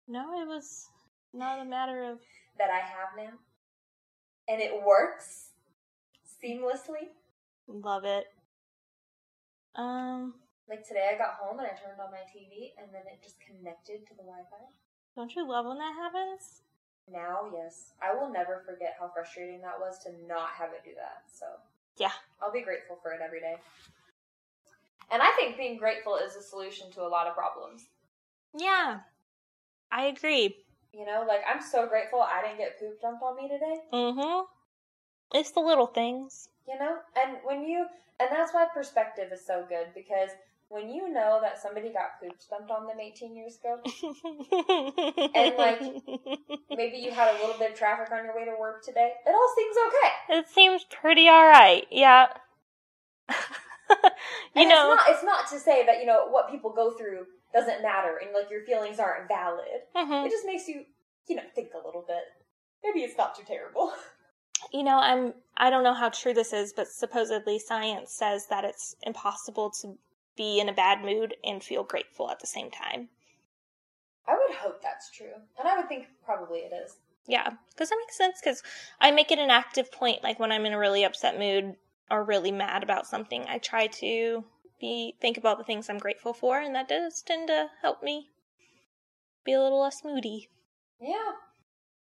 [0.09, 0.89] No, it was
[1.33, 2.19] not a matter of.
[2.57, 3.37] that I have now,
[4.49, 5.51] and it works
[6.43, 7.07] seamlessly?
[7.67, 8.25] Love it.
[9.75, 10.33] Um,
[10.69, 13.41] Like today, I got home and I turned on my TV, and then it just
[13.41, 14.69] connected to the Wi-Fi.
[15.15, 16.61] don't you love when that happens?
[17.11, 20.91] Now, yes, I will never forget how frustrating that was to not have it do
[20.93, 21.23] that.
[21.33, 21.45] So
[21.97, 22.11] Yeah.
[22.39, 23.55] I'll be grateful for it every day.
[25.11, 27.87] And I think being grateful is a solution to a lot of problems.
[28.55, 28.99] Yeah,
[29.91, 30.55] I agree.
[30.93, 33.79] You know, like I'm so grateful I didn't get poop dumped on me today.
[33.91, 34.45] Mm-hmm.
[35.33, 36.49] It's the little things.
[36.67, 37.87] You know, and when you,
[38.19, 40.29] and that's why perspective is so good because
[40.69, 43.79] when you know that somebody got poop dumped on them 18 years ago,
[45.35, 45.81] and like-
[46.69, 49.29] maybe you had a little bit of traffic on your way to work today, it
[49.29, 50.39] all seems okay.
[50.39, 51.87] it seems pretty alright.
[51.91, 52.27] Yeah.
[53.29, 53.35] you
[54.55, 54.93] And know.
[54.93, 58.19] it's not, it's not to say that you know what people go through doesn't matter
[58.23, 59.65] and like your feelings aren't valid.
[59.95, 60.25] Mhm.
[60.27, 60.83] It just makes you,
[61.27, 62.23] you know, think a little bit.
[62.83, 63.91] Maybe it's not too terrible.
[64.73, 68.65] You know, I'm I don't know how true this is, but supposedly science says that
[68.65, 69.97] it's impossible to
[70.39, 73.09] be in a bad mood and feel grateful at the same time.
[74.25, 76.95] I would hope that's true, and I would think probably it is.
[77.27, 78.39] Yeah, because that makes sense.
[78.41, 78.63] Because
[79.01, 81.75] I make it an active point, like when I'm in a really upset mood
[82.09, 84.45] or really mad about something, I try to
[84.79, 88.29] be think about the things I'm grateful for, and that does tend to help me
[89.43, 90.47] be a little less moody.
[91.01, 91.33] Yeah,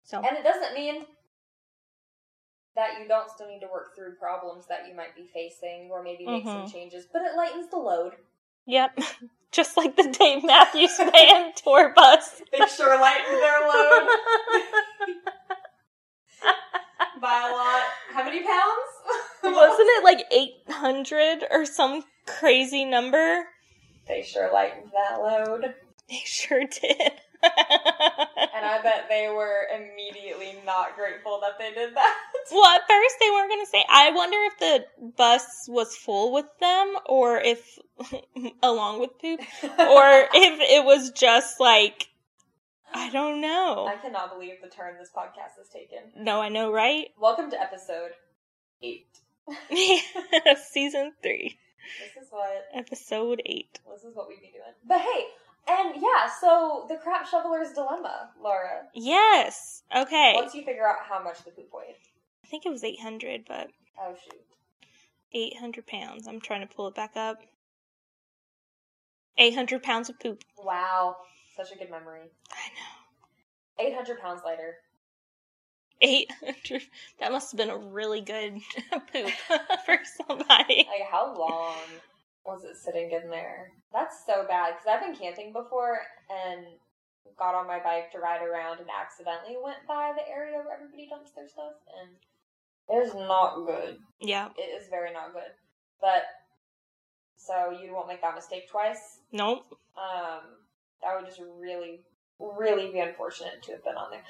[0.05, 1.07] So and it doesn't mean
[2.77, 6.05] that you don't still need to work through problems that you might be facing, or
[6.05, 6.73] maybe make some Mhm.
[6.73, 7.07] changes.
[7.13, 8.17] But it lightens the load.
[8.69, 8.97] Yep,
[9.51, 12.43] just like the Dave Matthews Band tour bus.
[12.53, 14.09] They sure lightened their load
[17.21, 17.83] by a lot.
[18.13, 18.93] How many pounds?
[19.43, 23.45] Wasn't it like 800 or some crazy number?
[24.07, 25.75] They sure lightened that load.
[26.09, 27.13] They sure did.
[27.43, 32.17] And I bet they were immediately not grateful that they did that.
[32.51, 33.85] well, at first they weren't going to say.
[33.89, 34.85] I wonder if the
[35.17, 37.79] bus was full with them or if,
[38.63, 39.69] along with poop, or
[40.35, 42.09] if it was just like,
[42.93, 43.87] I don't know.
[43.87, 46.11] I cannot believe the turn this podcast has taken.
[46.17, 47.09] No, I know, right?
[47.21, 48.11] Welcome to episode
[48.83, 49.07] eight.
[50.73, 51.59] Season three.
[52.01, 53.81] This is what Episode 8.
[53.95, 54.75] this is what we be doing.
[54.87, 55.25] But hey,
[55.69, 58.83] and yeah, so the crap shoveler's dilemma, Laura.
[58.95, 59.83] Yes.
[59.95, 60.33] Okay.
[60.35, 61.97] Once you figure out how much the poop weighed.
[62.45, 63.69] I think it was 800, but
[64.01, 64.41] Oh shoot.
[65.33, 66.27] 800 pounds.
[66.27, 67.43] I'm trying to pull it back up.
[69.37, 70.43] 800 pounds of poop.
[70.57, 71.17] Wow.
[71.57, 72.23] Such a good memory.
[72.53, 73.89] I know.
[73.91, 74.77] 800 pounds later.
[76.01, 76.83] 800.
[77.21, 78.61] That must have been a really good
[79.13, 79.31] poop
[79.85, 80.87] for somebody.
[80.89, 81.75] Like, how long
[82.49, 83.73] was it sitting in there?
[83.93, 86.67] That's so bad because I've been camping before and
[87.39, 91.07] got on my bike to ride around and accidentally went by the area where everybody
[91.09, 92.17] dumps their stuff, and
[92.89, 93.99] it is not good.
[94.21, 94.49] Yeah.
[94.57, 95.53] It is very not good.
[96.01, 96.25] But
[97.37, 99.21] so you won't make that mistake twice.
[99.31, 99.67] Nope.
[99.97, 100.41] Um,
[101.03, 102.01] that would just really,
[102.41, 104.25] really be unfortunate to have been on there.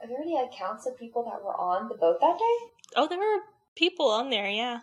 [0.00, 2.72] Are there any accounts of people that were on the boat that day?
[2.96, 3.42] Oh, there were
[3.76, 4.80] people on there, yeah,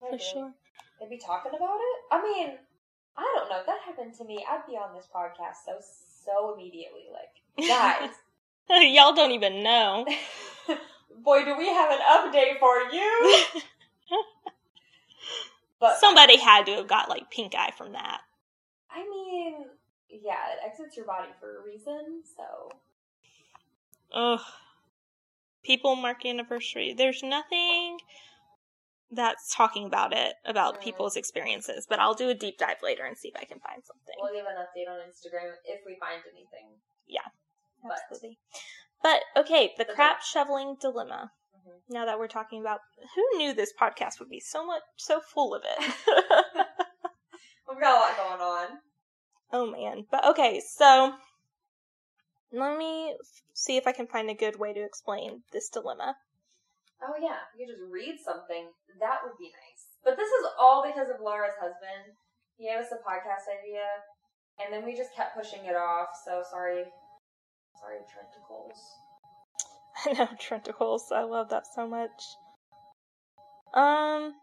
[0.00, 0.54] for sure.
[1.02, 1.98] They'd be talking about it.
[2.12, 2.52] I mean,
[3.16, 3.58] I don't know.
[3.58, 5.80] If that happened to me, I'd be on this podcast so
[6.24, 7.06] so immediately.
[7.12, 8.10] Like, guys,
[8.94, 10.06] Y'all don't even know.
[11.24, 13.44] boy, do we have an update for you?
[15.80, 18.20] But Somebody had to have got like pink eye from that.
[18.88, 19.64] I mean,
[20.08, 22.22] yeah, it exits your body for a reason.
[22.36, 22.68] So
[24.12, 24.40] Ugh.
[25.64, 26.94] People mark anniversary.
[26.96, 27.98] There's nothing
[29.14, 30.80] that's talking about it, about Mm.
[30.82, 33.84] people's experiences, but I'll do a deep dive later and see if I can find
[33.84, 34.14] something.
[34.18, 36.80] we'll give an update on Instagram if we find anything.
[37.84, 38.38] but- Absolutely.
[39.02, 41.32] But okay, the The crap shoveling dilemma.
[41.56, 41.82] Mhm.
[41.88, 42.80] Now that we're talking about
[43.14, 45.78] who knew this podcast would be so much so full of it.
[47.68, 48.78] We've got a lot going on.
[49.52, 50.06] oh man.
[50.10, 51.18] But okay, so
[52.52, 53.16] let me
[53.54, 56.16] see if I can find a good way to explain this dilemma.
[57.02, 58.70] Oh yeah, you could just read something.
[59.00, 59.98] That would be nice.
[60.04, 62.14] But this is all because of Laura's husband.
[62.56, 63.82] He gave us the podcast idea,
[64.62, 66.08] and then we just kept pushing it off.
[66.24, 66.84] So sorry,
[67.80, 68.78] sorry, Trenticles.
[70.06, 71.10] I know Trenticles.
[71.12, 72.22] I love that so much.
[73.74, 74.34] Um.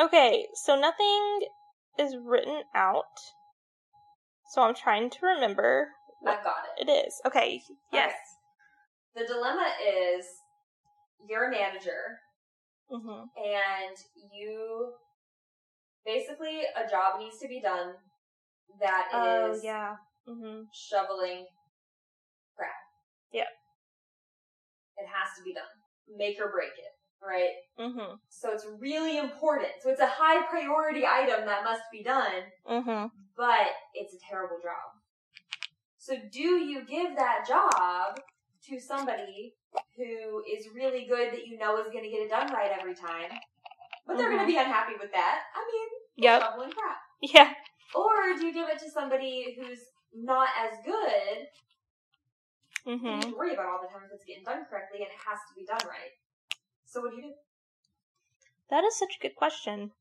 [0.00, 1.40] Okay, so nothing
[1.98, 3.18] is written out.
[4.50, 5.88] So I'm trying to remember
[6.26, 6.88] I've got it.
[6.88, 7.20] it is.
[7.26, 7.60] Okay.
[7.92, 8.12] Yes.
[9.16, 9.26] Okay.
[9.26, 9.66] The dilemma
[10.16, 10.26] is
[11.26, 12.20] you're a manager
[12.90, 13.28] Mhm.
[13.36, 13.96] and
[14.32, 14.94] you
[16.04, 17.94] basically a job needs to be done
[18.80, 19.96] that Oh is yeah.
[20.26, 20.66] Mhm.
[20.72, 21.46] shoveling
[22.56, 22.74] crap.
[23.32, 23.48] Yep.
[24.96, 25.64] It has to be done.
[26.06, 27.54] Make or break it, right?
[27.78, 28.20] Mhm.
[28.28, 29.72] So it's really important.
[29.82, 33.10] So it's a high priority item that must be done, Mhm.
[33.36, 34.92] but it's a terrible job.
[35.98, 38.18] So do you give that job
[38.62, 39.57] to somebody
[39.98, 42.94] who is really good that you know is going to get it done right every
[42.94, 43.30] time,
[44.06, 44.46] but they're going Mhm.
[44.46, 45.42] to be unhappy with that?
[45.54, 46.42] I mean, Yep.
[46.42, 46.98] shoveling crap.
[47.20, 47.54] Yeah.
[47.94, 49.80] Or do you give it to somebody who's
[50.14, 51.48] not as good
[52.86, 53.22] You Mhm.
[53.22, 55.38] have to worry about all the time if it's getting done correctly and it has
[55.48, 56.12] to be done right.
[56.86, 57.34] So what do you do?
[58.70, 59.92] That is such a good question.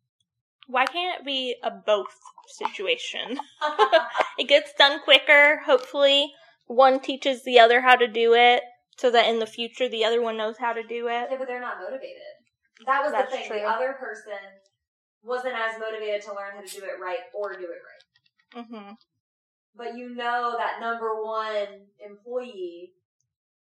[0.67, 3.39] Why can't it be a both situation?
[4.37, 6.33] it gets done quicker, hopefully.
[6.67, 8.63] One teaches the other how to do it
[8.97, 11.27] so that in the future the other one knows how to do it.
[11.31, 12.21] yeah, but they're not motivated.
[12.85, 13.47] That was That's the thing.
[13.47, 13.59] true.
[13.59, 14.37] The other person
[15.23, 18.65] wasn't as motivated to learn how to do it right or do it right.
[18.65, 18.97] Mhm.
[19.75, 22.93] But you know that number one employee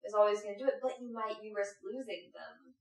[0.04, 2.74] is always going to do it, but you might you risk losing them.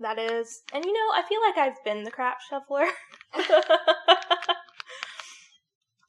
[0.00, 0.62] That is.
[0.72, 2.86] And you know, I feel like I've been the crap shoveler.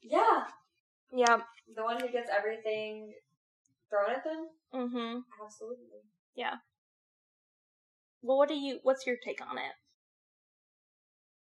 [0.02, 0.44] Yeah,
[1.12, 1.38] yeah.
[1.74, 3.12] the one who gets everything
[3.90, 4.50] thrown at them.
[4.74, 5.26] Mm-hmm.
[5.42, 6.02] Absolutely.
[6.34, 6.60] Yeah.
[8.22, 9.74] Well, what do you what's your take on it?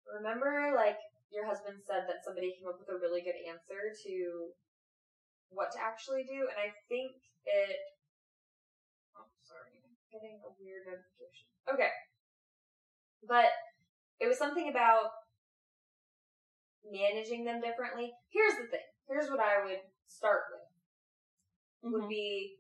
[0.10, 1.00] Remember, like,
[1.32, 4.16] your husband said that somebody came up with a really good answer to
[5.54, 7.80] what to actually do, and I think it.
[9.16, 9.72] Oh, sorry.
[9.80, 11.48] I'm getting a weird notification.
[11.72, 11.92] Okay.
[13.24, 13.54] But
[14.20, 15.14] it was something about
[16.84, 18.12] managing them differently.
[18.34, 18.88] Here's the thing.
[19.08, 20.71] Here's what I would start with.
[21.84, 22.10] Would Mhm.
[22.10, 22.58] be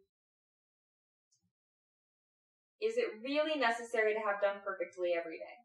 [2.81, 5.57] is it really necessary to have done perfectly every day?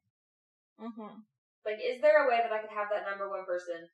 [0.79, 1.25] Mhm.
[1.65, 3.89] Like, is there a way that I could have that number one person,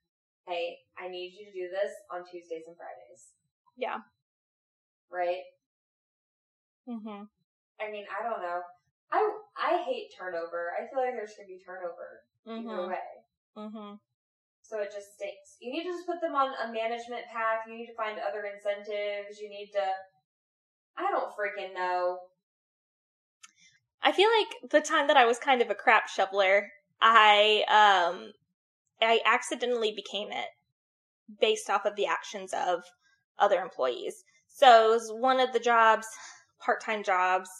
[0.46, 3.34] hey, I need you to do this on Tuesdays and Fridays,
[3.76, 4.02] Yeah.
[5.08, 5.44] right?
[6.86, 7.28] Mhm.
[7.80, 8.62] I mean, I don't know.
[9.10, 10.72] I I hate turnover.
[10.78, 12.88] I feel like there should be turnover either Mhm.
[12.88, 13.24] way.
[13.56, 14.00] Mhm.
[14.72, 15.58] So it just stinks.
[15.60, 17.68] You need to just put them on a management path.
[17.68, 19.38] You need to find other incentives.
[19.38, 19.84] You need to.
[20.96, 22.20] I don't freaking know.
[24.02, 26.70] I feel like the time that I was kind of a crap shoveler,
[27.02, 28.32] I um
[29.02, 30.48] I accidentally became it
[31.38, 32.82] based off of the actions of
[33.38, 34.24] other employees.
[34.48, 36.06] So it was one of the jobs,
[36.60, 37.50] part-time jobs,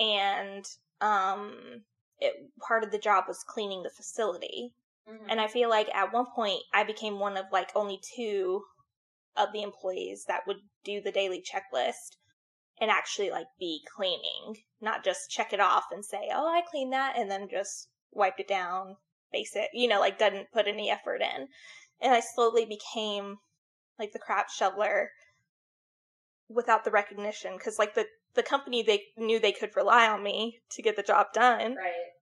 [0.00, 0.64] and
[1.00, 1.82] um,
[2.18, 4.74] it part of the job was cleaning the facility.
[5.08, 5.26] Mhm.
[5.28, 8.64] And I feel like at one point I became one of like only two
[9.36, 12.16] of the employees that would do the daily checklist
[12.80, 16.92] and actually like be cleaning, not just check it off and say, "Oh, I cleaned
[16.92, 18.96] that," and then just wiped it down,
[19.32, 21.48] face it, you know, like didn't put any effort in.
[22.00, 23.38] And I slowly became
[23.98, 25.12] like the crap shoveler
[26.48, 30.60] without the recognition because like the the company they knew they could rely on me
[30.70, 32.12] to get the job done right.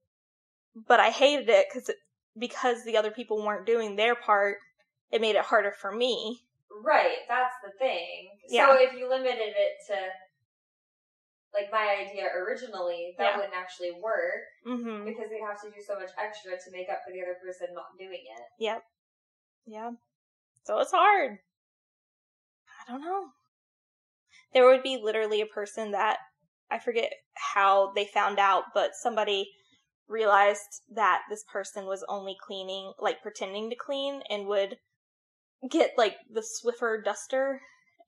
[0.74, 1.90] but I hated it because
[2.38, 4.59] because the other people weren't doing their part,
[5.11, 6.40] it made it harder for me.
[6.85, 8.29] Right, that's the thing.
[8.48, 8.66] Yeah.
[8.68, 9.94] So if you limited it to
[11.55, 13.37] like my idea originally, that Yeah.
[13.37, 15.05] wouldn't actually work Mm-hmm.
[15.07, 17.68] because they'd have to do so much extra to make up for the other person
[17.74, 18.42] not doing it.
[18.62, 18.83] Yep.
[19.66, 19.90] Yeah.
[20.64, 21.38] So it's hard.
[22.87, 23.29] I don't know.
[24.53, 26.18] There would be literally a person that
[26.70, 29.51] I forget how they found out, but somebody
[30.08, 34.78] realized that this person was only cleaning, like pretending to clean, and would
[35.70, 37.60] get like the Swiffer duster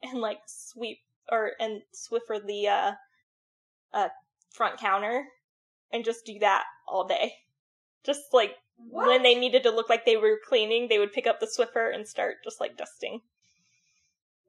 [0.03, 0.99] and like sweep
[1.31, 2.93] or and Swiffer the uh,
[3.93, 4.09] uh
[4.51, 5.27] front counter
[5.93, 7.35] and just do that all day.
[8.05, 9.09] Just like What?
[9.09, 11.95] when they needed to look like they were cleaning, they would pick up the Swiffer
[11.95, 13.21] and start just like dusting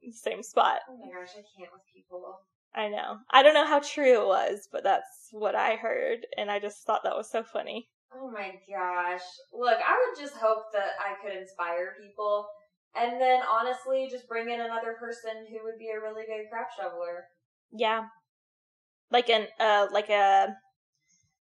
[0.02, 0.80] the same spot.
[0.90, 2.40] Oh my gosh, I can't with people.
[2.74, 3.18] I know.
[3.30, 6.86] I don't know how true it was, but that's what I heard, and I just
[6.86, 7.90] thought that was so funny.
[8.14, 9.22] Oh my gosh.
[9.54, 12.48] Look, I would just hope that I could inspire people
[12.96, 16.68] and then honestly just bring in another person who would be a really good crap
[16.78, 17.26] shoveler.
[17.72, 18.08] Yeah,
[19.10, 20.56] like an uh like a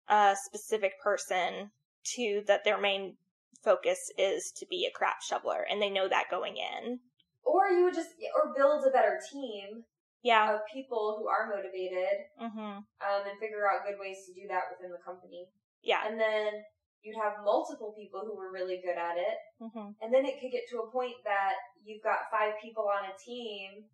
[0.09, 1.71] a specific person
[2.15, 3.17] to that their main
[3.63, 6.99] focus is to be a crap shoveler, and they know that going in.
[7.43, 9.83] Or you would just or build a better team
[10.23, 10.55] Yeah.
[10.55, 12.77] of people who are motivated Mhm.
[13.03, 15.47] um, and figure out good ways to do that within the company.
[15.81, 16.07] Yeah.
[16.07, 16.63] And then
[17.01, 19.37] you'd have multiple people who were really good at it.
[19.61, 19.95] Mhm.
[20.01, 23.17] And then it could get to a point that you've got five people on a
[23.17, 23.89] team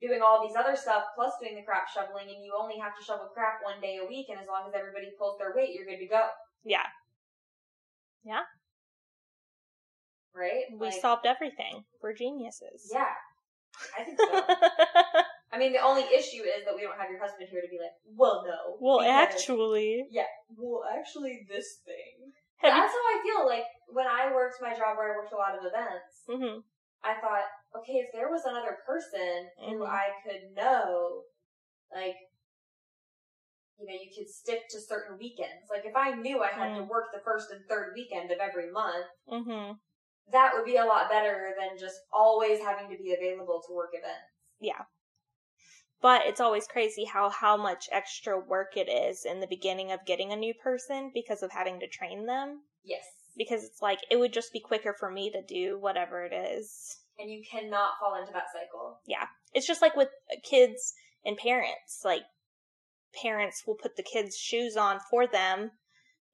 [0.00, 3.04] doing all these other stuff plus doing the crap shoveling and you only have to
[3.04, 5.86] shovel crap one day a week and as long as everybody pulls their weight, you're
[5.86, 6.28] good to go.
[6.64, 6.86] Yeah
[8.24, 8.42] yeah.
[10.34, 10.64] Right?
[10.72, 11.84] We Like, solved everything.
[12.00, 12.90] We're geniuses.
[12.92, 13.14] Yeah.
[13.98, 15.22] I think so.
[15.52, 17.76] I mean, the only issue is that we don't have your husband here to be
[17.78, 18.76] like, well, no.
[18.80, 20.24] well, because- actually, Yeah.
[20.56, 22.32] Well, actually, this thing.
[22.56, 23.46] have you That's how I feel.
[23.46, 26.60] Like when I worked my job where I worked a lot of events, hmm
[27.04, 27.44] I thought,
[27.76, 29.88] okay, if there was another person who Mhm.
[29.88, 31.24] I could know,
[31.92, 32.16] like,
[33.78, 35.68] you know, you could stick to certain weekends.
[35.68, 36.88] Like if I knew I had to Mm.
[36.88, 39.72] work the first and third weekend of every month, hmm
[40.28, 43.90] that would be a lot better than just always having to be available to work
[43.92, 44.30] events.
[46.02, 50.04] But it's always crazy how how much extra work it is in the beginning of
[50.04, 52.62] getting a new person because of having to train them.
[52.84, 53.04] Yes.
[53.36, 56.98] Because it's like it would just be quicker for me to do whatever it is.
[57.18, 58.98] And you cannot fall into that cycle.
[59.06, 59.26] Yeah.
[59.54, 60.08] It's just like with
[60.42, 60.92] kids
[61.24, 62.02] and parents.
[62.04, 62.22] Like
[63.22, 65.70] parents will put the kids' shoes on for them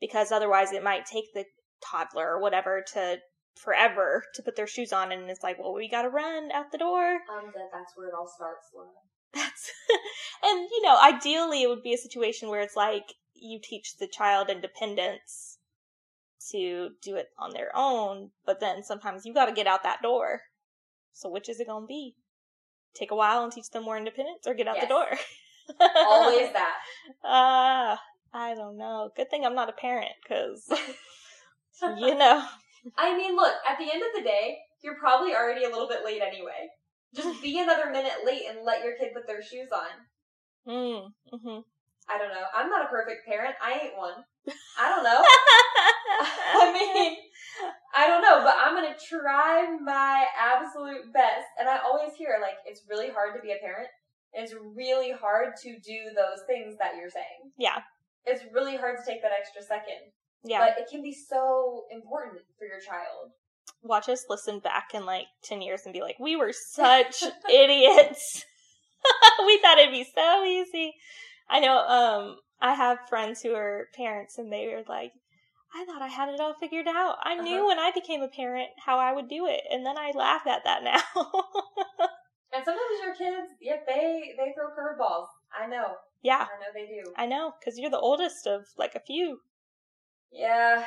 [0.01, 1.45] because otherwise it might take the
[1.85, 3.19] toddler or whatever to
[3.55, 6.79] forever to put their shoes on and it's like, well, we gotta run out the
[6.79, 7.19] door.
[7.31, 8.91] Um, that that's where it all starts, Lana.
[9.35, 9.73] That's
[10.43, 14.09] and you know, ideally it would be a situation where it's like you teach the
[14.09, 15.59] child independence
[16.51, 20.03] to do it on their own, but then sometimes you got to get out that
[20.03, 20.43] door.
[21.13, 22.15] So which is it going to be?
[22.95, 24.89] Take a while and teach them more independence or get out the Yes.
[24.89, 25.87] door?
[26.07, 26.75] Always that.
[27.23, 28.01] Ah,
[28.33, 29.11] I don't know.
[29.15, 30.69] Good thing I'm not a parent cuz
[31.83, 32.45] you know.
[32.97, 36.05] I mean, look, at the end of the day, you're probably already a little bit
[36.05, 36.71] late anyway.
[37.15, 39.93] Just be another minute late and let your kid put their shoes on.
[40.69, 41.65] Mm, mhm.
[42.11, 42.45] I don't know.
[42.55, 43.55] I'm not a perfect parent.
[43.63, 44.25] I ain't one.
[44.79, 45.23] I don't know.
[46.61, 47.17] I mean,
[47.95, 51.47] I don't know, but I'm gonna try my absolute best.
[51.59, 53.89] And I always hear like it's really hard to be a parent.
[54.33, 57.53] It's really hard to do those things that you're saying.
[57.59, 57.81] Yeah.
[58.27, 60.13] It's really hard to take that extra second.
[60.45, 60.61] yeah.
[60.61, 63.33] But it can be so important for your child.
[63.83, 68.45] Watch us listen back in like 10 years and be like, we were such idiots.
[69.47, 70.95] we thought it'd be so easy.
[71.51, 75.13] I know, um, I have friends who are parents and they were like,
[75.75, 77.17] I thought I had it all figured out.
[77.23, 77.67] I knew Uh-huh.
[77.69, 79.61] when I became a parent how I would do it.
[79.71, 81.01] And then I laugh at that now.
[82.51, 85.27] And sometimes your kids, yeah, they they throw curveballs.
[85.53, 85.97] I know.
[86.23, 87.13] yeah, I know they do.
[87.15, 87.53] I know.
[87.63, 89.41] Cause you're the oldest of like a few.
[90.33, 90.87] Yeah.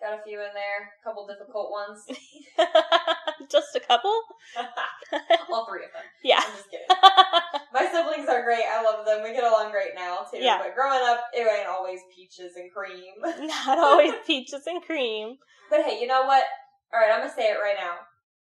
[0.00, 0.96] Got a few in there.
[0.96, 2.08] A couple difficult ones.
[3.52, 4.16] Just a couple?
[5.52, 6.08] All three of them.
[6.24, 6.40] Yeah.
[6.40, 6.88] I'm just kidding.
[7.74, 8.64] My siblings are great.
[8.64, 9.22] I love them.
[9.22, 10.38] We get along great now too.
[10.38, 10.62] Yeah.
[10.62, 13.18] But growing up, it ain't always peaches and cream.
[13.20, 15.36] Not always peaches and cream.
[15.68, 16.44] But hey, you know what?
[16.94, 17.98] All right, I'm gonna say it right now.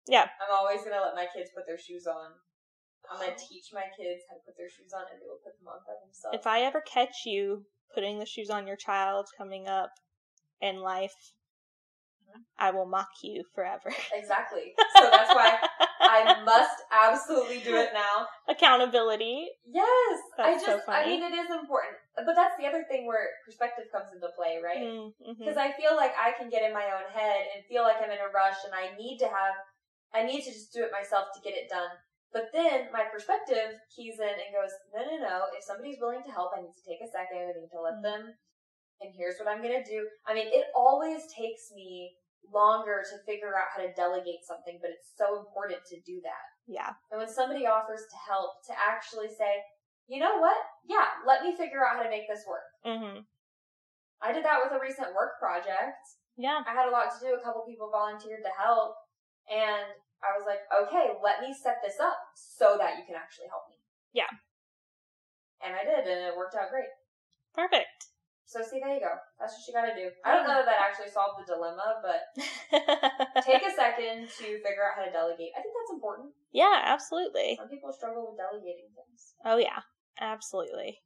[0.07, 0.29] Yeah.
[0.41, 2.33] I'm always gonna let my kids put their shoes on.
[3.11, 3.49] I'm gonna oh.
[3.49, 5.81] teach my kids how to put their shoes on, and they will put them on
[5.89, 6.37] by themselves.
[6.37, 9.91] If I ever catch you putting the shoes on your child coming up
[10.61, 11.33] in life,
[12.59, 13.93] I will mock you forever.
[14.13, 14.75] exactly.
[14.97, 15.59] So that's why
[16.01, 18.27] I must absolutely do it now.
[18.49, 19.49] Accountability.
[19.65, 20.67] Yes, I just.
[20.67, 24.29] so I mean, it is important, but that's the other thing where perspective comes into
[24.37, 24.83] play, right?
[24.83, 25.39] Mm-hmm.
[25.39, 28.11] because I feel like I can get in my own head and feel like I'm
[28.11, 29.55] in a rush and I need to have,
[30.15, 31.91] I need to just do it myself to get it done.
[32.33, 35.37] But then my perspective keys in and goes, no, no, no.
[35.57, 37.41] If somebody's willing to help, I need to take a second.
[37.49, 38.03] I need to let Mhm.
[38.03, 38.23] them.
[39.01, 40.09] And here's what I'm gonna do.
[40.27, 44.91] I mean, it always takes me longer to figure out how to delegate something, but
[44.91, 46.47] it's so important to do that.
[46.69, 46.97] Yeah.
[47.11, 49.65] And when somebody offers to help, to actually say,
[50.09, 50.57] you know what?
[50.89, 52.69] Yeah, let me figure out how to make this work.
[52.85, 53.25] Mm-hmm.
[54.25, 56.01] I did that with a recent work project.
[56.37, 56.65] Yeah.
[56.65, 57.37] I had a lot to do.
[57.37, 58.97] A couple people volunteered to help,
[59.51, 59.91] and
[60.25, 63.69] I was like, okay, let me set this up so that you can actually help
[63.69, 63.79] me.
[64.17, 64.31] Yeah.
[65.63, 66.91] And I did, and it worked out great.
[67.55, 68.08] Perfect.
[68.49, 69.13] So see, there you go.
[69.39, 70.09] That's what you got to do.
[70.25, 72.33] I don't know that that actually solved the dilemma, but
[73.45, 75.53] take a second to figure out how to delegate.
[75.53, 76.33] I think that's important.
[76.51, 77.57] yeah, absolutely.
[77.61, 79.35] Some people struggle with delegating things.
[79.45, 79.85] Oh yeah,
[80.19, 81.01] absolutely.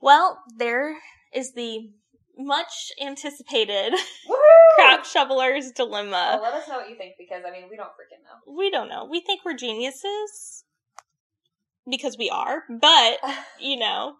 [0.00, 0.96] Well, there
[1.32, 1.90] is the
[2.36, 3.94] much anticipated
[4.74, 6.40] crap shoveler's Well, dilemma.
[6.42, 8.52] let us know what you think because I mean we don't freaking know.
[8.52, 9.06] We don't know.
[9.08, 10.64] We think we're geniuses
[11.88, 13.18] because we are, but
[13.60, 14.16] you know,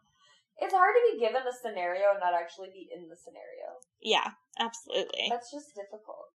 [0.58, 3.82] It's hard to be given a scenario and not actually be in the scenario.
[3.98, 5.26] yeah, absolutely.
[5.26, 6.30] That's just difficult.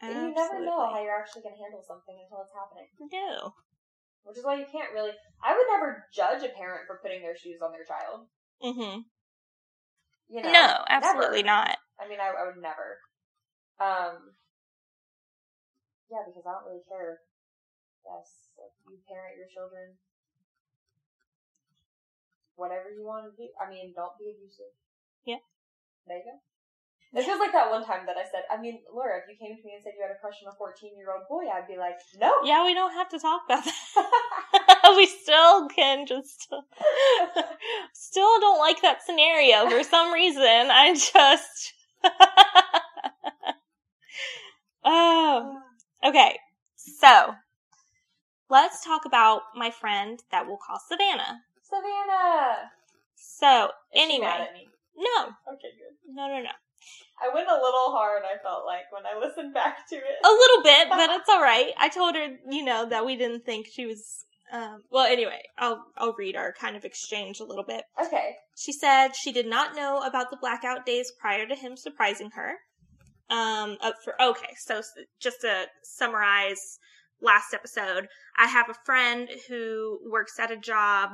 [0.00, 2.88] And you never know how you're actually going to handle something until it's happening.
[3.12, 3.52] No.
[4.24, 5.12] Which is why you can't really.
[5.44, 8.28] I would never judge a parent for putting their shoes on their child.
[8.64, 9.04] Mm-hmm.
[10.32, 11.68] You know, no, absolutely never.
[11.68, 11.76] not.
[12.00, 13.00] I mean, I, I would never.
[13.76, 14.36] Um.
[16.08, 17.20] Yeah, because I don't really care.
[18.08, 20.00] Yes, if you parent your children,
[22.60, 23.48] whatever you want to do.
[23.56, 24.68] I mean, don't be abusive.
[25.24, 25.40] Yeah.
[26.04, 26.36] There you go.
[27.10, 29.56] It feels like that one time that I said, I mean, Laura, if you came
[29.56, 31.66] to me and said you had a crush on a 14 year old boy, I'd
[31.66, 32.30] be like, no.
[32.44, 34.92] Yeah, we don't have to talk about that.
[34.96, 36.46] we still can just
[37.94, 40.70] still don't like that scenario for some reason.
[40.70, 41.72] I just
[44.84, 45.60] Oh,
[46.04, 46.38] okay.
[46.76, 47.34] So,
[48.48, 51.40] let's talk about my friend that we'll call Savannah.
[51.70, 52.70] Savannah!
[53.16, 54.68] So, Is anyway, at me?
[54.96, 56.14] no, Okay, good.
[56.14, 56.50] no, no, no.
[57.22, 60.24] I went a little hard, I felt like, when I listened back to it.
[60.24, 61.72] A little bit, but it's all right.
[61.78, 64.24] I told her, you know, that we didn't think she was.
[64.52, 67.84] Um, well, anyway, I'll I'll read our kind of exchange a little bit.
[68.04, 68.34] Okay.
[68.56, 72.54] She said she did not know about the blackout days prior to him surprising her.
[73.28, 74.82] Um, up for okay, so
[75.22, 76.78] just to summarize
[77.22, 81.10] last episode, I have a friend who works at a job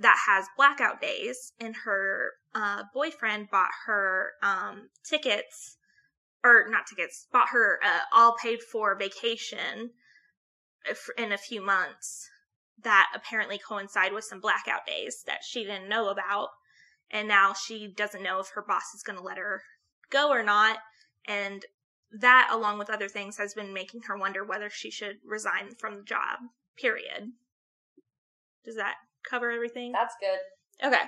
[0.00, 5.76] that has blackout days, and her uh, boyfriend bought her um, tickets,
[6.42, 9.90] or not tickets, bought her uh, all paid for vacation
[11.18, 12.28] in a few months
[12.82, 16.48] that apparently coincide with some blackout days that she didn't know about
[17.10, 19.62] and now she doesn't know if her boss is going to let her
[20.10, 20.78] go or not
[21.26, 21.66] and
[22.12, 25.98] that along with other things has been making her wonder whether she should resign from
[25.98, 26.38] the job
[26.76, 27.32] period.
[28.64, 28.94] Does that
[29.28, 30.86] cover everything That's good.
[30.86, 31.04] okay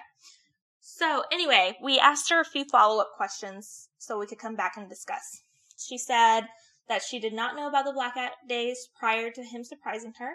[0.81, 4.89] so anyway we asked her a few follow-up questions so we could come back and
[4.89, 5.43] discuss
[5.79, 6.43] she said
[6.89, 10.35] that she did not know about the blackout days prior to him surprising her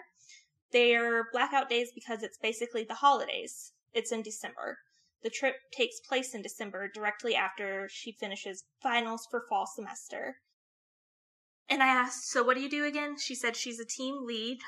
[0.72, 4.78] they're blackout days because it's basically the holidays it's in december
[5.22, 10.36] the trip takes place in December, directly after she finishes finals for fall semester.
[11.68, 13.16] And I asked, So what do you do again?
[13.18, 14.60] She said she's a team lead,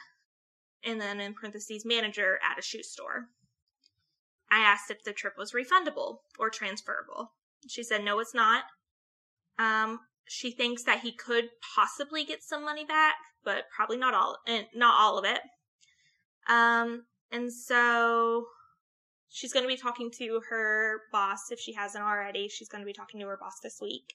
[0.84, 3.28] and then in parentheses, manager at a shoe store.
[4.50, 7.32] I asked if the trip was refundable or transferable.
[7.68, 8.64] She said, No, it's not.
[9.58, 13.14] Um, she thinks that he could possibly get some money back,
[13.44, 15.40] but probably not all, and not all of it.
[16.48, 18.46] Um, and so
[19.28, 22.48] she's going to be talking to her boss if she hasn't already.
[22.48, 24.14] She's going to be talking to her boss this week.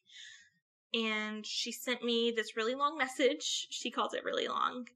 [0.94, 3.68] And she sent me this really long message.
[3.70, 4.88] She calls it really long.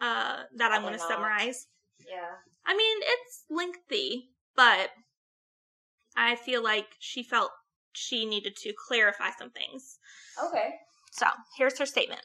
[0.00, 1.66] Uh, that I'm going to summarize.
[2.08, 2.38] Yeah.
[2.64, 4.90] I mean, it's lengthy, but
[6.16, 7.50] I feel like she felt
[7.92, 9.98] she needed to clarify some things.
[10.44, 10.74] Okay.
[11.10, 11.26] So
[11.56, 12.22] here's her statement.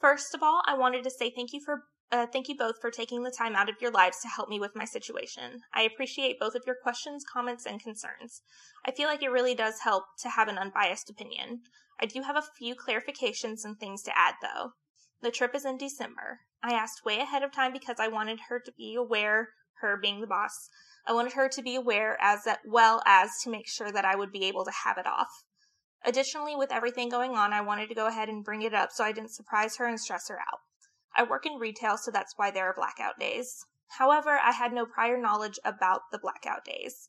[0.00, 2.90] First of all, I wanted to say thank you for uh, thank you both for
[2.90, 5.60] taking the time out of your lives to help me with my situation.
[5.74, 8.40] I appreciate both of your questions, comments, and concerns.
[8.86, 11.60] I feel like it really does help to have an unbiased opinion.
[12.00, 14.70] I do have a few clarifications and things to add, though.
[15.20, 16.40] The trip is in December.
[16.62, 19.50] I asked way ahead of time because I wanted her to be aware,
[19.80, 20.70] her being the boss.
[21.06, 24.32] I wanted her to be aware as well as to make sure that I would
[24.32, 25.44] be able to have it off.
[26.04, 29.04] Additionally, with everything going on, I wanted to go ahead and bring it up so
[29.04, 30.60] I didn't surprise her and stress her out.
[31.14, 33.64] I work in retail, so that's why there are blackout days.
[33.98, 37.08] However, I had no prior knowledge about the blackout days.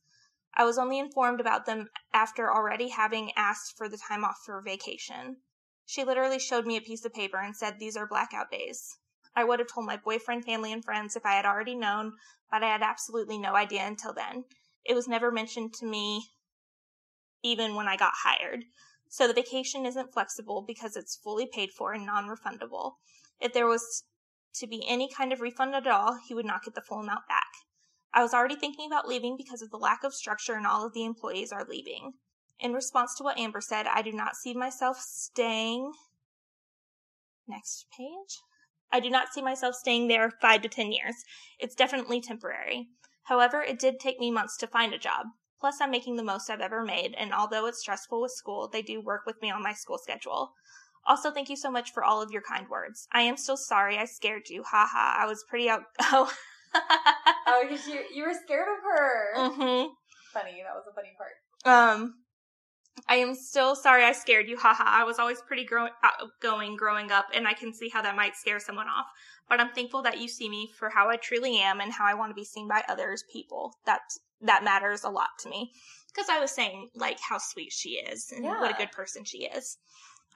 [0.54, 4.62] I was only informed about them after already having asked for the time off for
[4.62, 5.42] vacation.
[5.86, 8.98] She literally showed me a piece of paper and said, These are blackout days.
[9.36, 12.14] I would have told my boyfriend, family, and friends if I had already known,
[12.52, 14.46] but I had absolutely no idea until then.
[14.84, 16.30] It was never mentioned to me
[17.44, 18.66] even when I got hired.
[19.10, 22.94] So the vacation isn't flexible because it's fully paid for and non refundable.
[23.40, 24.04] If there was
[24.56, 27.28] to be any kind of refund at all, he would not get the full amount
[27.28, 27.48] back.
[28.14, 30.94] I was already thinking about leaving because of the lack of structure and all of
[30.94, 32.14] the employees are leaving.
[32.60, 35.94] In response to what Amber said, I do not see myself staying.
[37.48, 38.42] Next page.
[38.92, 41.16] I do not see myself staying there five to ten years.
[41.60, 42.88] It's definitely temporary.
[43.24, 45.28] However, it did take me months to find a job.
[45.60, 48.82] Plus, I'm making the most I've ever made, and although it's stressful with school, they
[48.82, 50.54] do work with me on my school schedule.
[51.06, 53.08] Also, thank you so much for all of your kind words.
[53.12, 54.64] I am still sorry I scared you.
[54.64, 55.18] Haha, ha.
[55.20, 55.84] I was pretty out.
[56.12, 56.32] Oh.
[57.48, 59.34] oh, you, you were scared of her.
[59.36, 59.88] Mm-hmm.
[60.32, 60.64] Funny.
[60.64, 61.34] That was a funny part.
[61.66, 62.14] Um,
[63.08, 64.58] I am still sorry I scared you.
[64.58, 64.84] Haha.
[64.86, 68.36] I was always pretty grow- outgoing growing up, and I can see how that might
[68.36, 69.06] scare someone off.
[69.48, 72.14] But I'm thankful that you see me for how I truly am and how I
[72.14, 73.76] want to be seen by others people.
[73.86, 74.02] That
[74.42, 75.72] that matters a lot to me.
[76.14, 78.60] Because I was saying like how sweet she is and Yeah.
[78.60, 79.78] what a good person she is.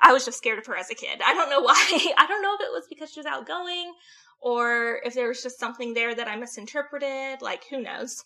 [0.01, 1.21] I was just scared of her as a kid.
[1.25, 2.13] I don't know why.
[2.17, 3.93] I don't know if it was because she was outgoing
[4.41, 7.41] or if there was just something there that I misinterpreted.
[7.41, 8.23] Like, who knows?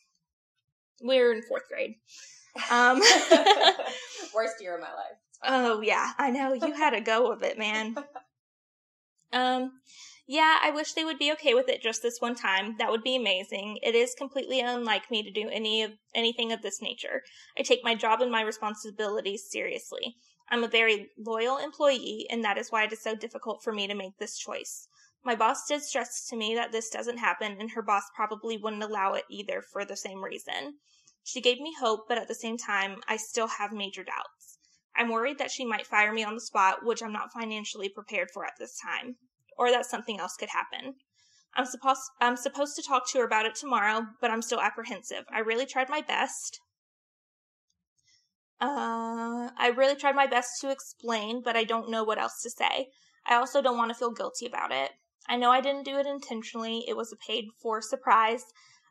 [1.02, 1.96] We're in fourth grade.
[2.72, 3.02] Um,
[4.34, 5.18] Worst year of my life.
[5.44, 6.54] oh yeah, I know.
[6.54, 7.96] You had a go of it, man.
[9.34, 9.74] Um,
[10.26, 12.76] yeah, I wish they would be okay with it just this one time.
[12.80, 13.80] That would be amazing.
[13.82, 17.24] It is completely unlike me to do any of anything of this nature.
[17.58, 20.16] I take my job and my responsibilities seriously.
[20.50, 23.88] I'm a very loyal employee, and that is why it is so difficult for me
[23.88, 24.88] to make this choice.
[25.24, 28.84] My boss did stress to me that this doesn't happen, and her boss probably wouldn't
[28.84, 30.76] allow it either for the same reason.
[31.28, 34.60] She gave me hope, but at the same time, I still have major doubts.
[34.96, 38.32] I'm worried that she might fire me on the spot, which I'm not financially prepared
[38.34, 39.18] for at this time,
[39.58, 40.96] or that something else could happen.
[41.54, 45.26] I'm supposed I'm supposed to talk to her about it tomorrow, but I'm still apprehensive.
[45.30, 46.62] I really tried my best.
[48.62, 52.50] Uh, I really tried my best to explain, but I don't know what else to
[52.50, 52.88] say.
[53.26, 54.92] I also don't want to feel guilty about it.
[55.28, 56.86] I know I didn't do it intentionally.
[56.88, 58.46] It was a paid for surprise.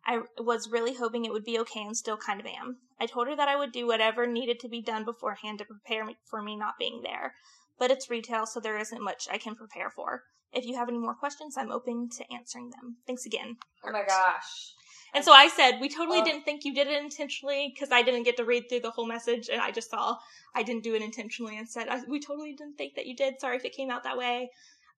[0.07, 2.77] I was really hoping it would be okay and still kind of am.
[3.01, 6.05] I told her that I would do whatever needed to be done beforehand to prepare
[6.05, 7.35] me for me not being there.
[7.79, 10.23] But it's retail, so there isn't much I can prepare for.
[10.53, 12.97] If you have any more questions, I'm open to answering them.
[13.07, 13.57] Thanks again.
[13.85, 14.73] Oh my gosh.
[15.13, 16.25] And so I said, we totally Oh.
[16.25, 19.07] didn't think you did it intentionally because I didn't get to read through the whole
[19.07, 20.17] message and I just saw
[20.55, 23.41] I didn't do it intentionally and said, I, we totally didn't think that you did.
[23.41, 24.51] Sorry if it came out that way.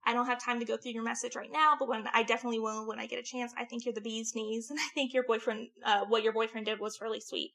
[0.09, 2.61] I don't have time to go through your message right now, but when I definitely
[2.61, 3.53] will when I get a chance.
[3.59, 6.65] I think you're the bee's knees and I think your boyfriend, uh, what your boyfriend
[6.65, 7.53] did was really sweet.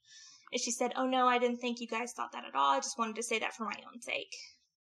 [0.51, 2.73] And she said, oh no, I didn't think you guys thought that at all.
[2.73, 4.35] I just wanted to say that for my own sake.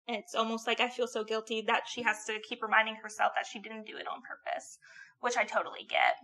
[0.07, 3.33] And it's almost like I feel so guilty that she has to keep reminding herself
[3.35, 4.77] that she didn't do it on purpose,
[5.19, 6.15] which I totally get.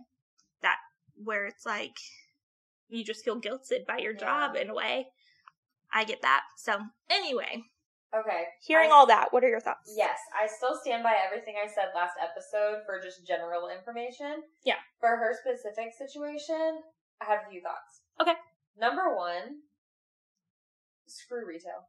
[0.62, 0.78] That
[1.22, 1.98] where it's like
[2.88, 5.08] you just feel guilted by your job in a way.
[5.92, 6.44] I get that.
[6.56, 6.78] So
[7.10, 7.64] anyway,
[8.14, 8.44] Okay.
[8.62, 9.92] hearing I- all that, what are your thoughts?
[9.96, 14.42] Yes, I still stand by everything I said last episode for just general information.
[14.64, 14.78] Yeah.
[15.00, 16.82] For her specific situation,
[17.20, 18.02] I have a few thoughts.
[18.20, 18.38] Okay.
[18.78, 19.62] Number one,
[21.06, 21.88] screw retail.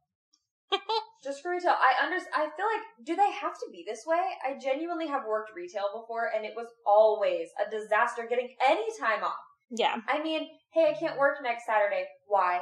[1.24, 1.76] just screw retail.
[1.78, 4.20] I under I feel like do they have to be this way?
[4.44, 9.24] I genuinely have worked retail before and it was always a disaster getting any time
[9.24, 9.36] off.
[9.70, 9.96] Yeah.
[10.08, 12.06] I mean, hey, I can't work next Saturday.
[12.26, 12.60] Why?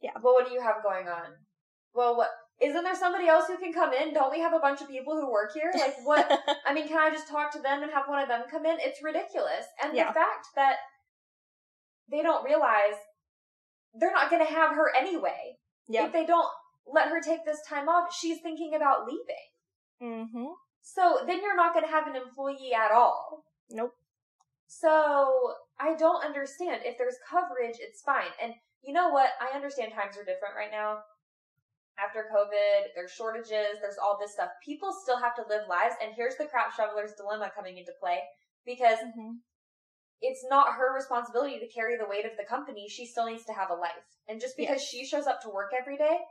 [0.00, 0.12] Yeah.
[0.22, 1.32] Well, what do you have going on?
[1.94, 2.30] Well, what?
[2.60, 4.14] Isn't there somebody else who can come in?
[4.14, 5.72] Don't we have a bunch of people who work here?
[5.74, 6.30] Like, what?
[6.66, 8.76] I mean, can I just talk to them and have one of them come in?
[8.80, 9.66] It's ridiculous.
[9.82, 10.08] And Yeah.
[10.08, 10.76] the fact that
[12.10, 12.94] they don't realize
[13.94, 15.56] they're not going to have her anyway.
[15.88, 16.06] yeah.
[16.06, 16.48] If they don't
[16.86, 19.48] let her take this time off, she's thinking about leaving.
[20.02, 20.46] Mm-hmm.
[20.82, 23.44] So then you're not going to have an employee at all.
[23.70, 23.92] Nope.
[24.66, 26.82] So I don't understand.
[26.84, 28.30] If there's coverage, it's fine.
[28.42, 29.30] And you know what?
[29.40, 31.00] I understand times are different right now.
[31.98, 34.50] After COVID, there's shortages, there's all this stuff.
[34.64, 38.22] People still have to live lives, and here's the crap shoveler's dilemma coming into play
[38.64, 39.40] because Mhm.
[40.20, 42.88] it's not her responsibility to carry the weight of the company.
[42.88, 44.16] She still needs to have a life.
[44.26, 46.26] And just because she shows up to work every day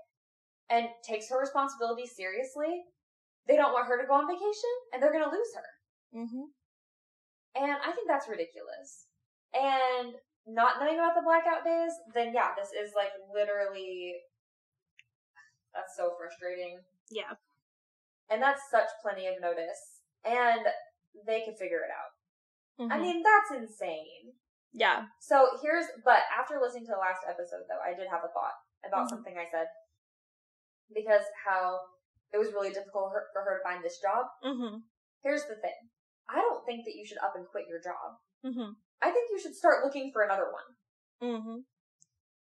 [0.70, 2.86] and takes her responsibility seriously,
[3.46, 5.68] they don't want her to go on vacation and they're going to lose her.
[6.14, 6.54] Mhm.
[7.56, 9.08] And I think that's ridiculous.
[9.54, 10.16] And
[10.48, 14.16] not knowing about the blackout days, then yeah, this is like literally
[15.74, 16.80] that's so frustrating.
[17.10, 17.36] Yeah.
[18.30, 20.02] And that's such plenty of notice.
[20.24, 20.62] And
[21.26, 22.12] they could figure it out.
[22.92, 23.02] I Mhm.
[23.02, 24.34] mean, that's insane.
[24.74, 25.08] yeah.
[25.20, 28.56] So here's, but after listening to the last episode though, I did have a thought
[28.86, 29.10] about Mhm.
[29.10, 29.68] something I said.
[30.94, 31.90] Because how
[32.32, 34.28] it was really difficult for her to find this job.
[34.44, 34.84] Mhm.
[35.24, 35.92] Here's the thing.
[36.30, 38.20] I don't think that you should up and quit your job.
[38.46, 38.78] Mhm.
[39.02, 40.78] I think you should start looking for another one.
[41.22, 41.66] Mhm.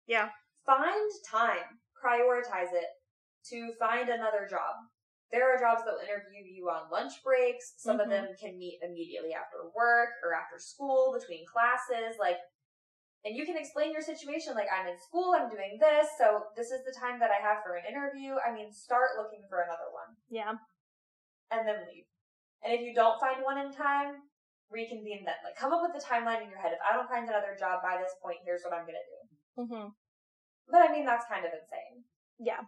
[0.07, 0.33] Yeah.
[0.65, 2.89] Find time, prioritize it
[3.51, 4.77] to find another job.
[5.31, 7.75] There are jobs that will interview you on lunch breaks.
[7.77, 8.11] Some of Mhm.
[8.11, 12.39] them can meet immediately after work or after school, between classes, like,
[13.25, 16.71] and you can explain your situation, like, I'm in school, I'm doing this, so this
[16.71, 18.37] is the time that I have for an interview.
[18.39, 20.53] I mean, start looking for another one Yeah.
[21.51, 22.07] and then leave.
[22.63, 24.31] And if you don't find one in time,
[24.69, 25.37] reconvene then.
[25.43, 26.73] Like, come up with a timeline in your head.
[26.73, 29.63] If I don't find another job by this point, here's what I'm gonna do.
[29.63, 29.95] Mhm.
[30.69, 32.05] But I mean, that's kind of insane.
[32.39, 32.65] Yeah.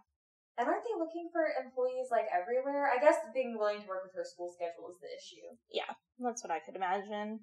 [0.57, 2.89] And aren't they looking for employees like everywhere?
[2.89, 5.45] I guess being willing to work with her school schedule is the issue.
[5.71, 7.41] Yeah, that's what I could imagine.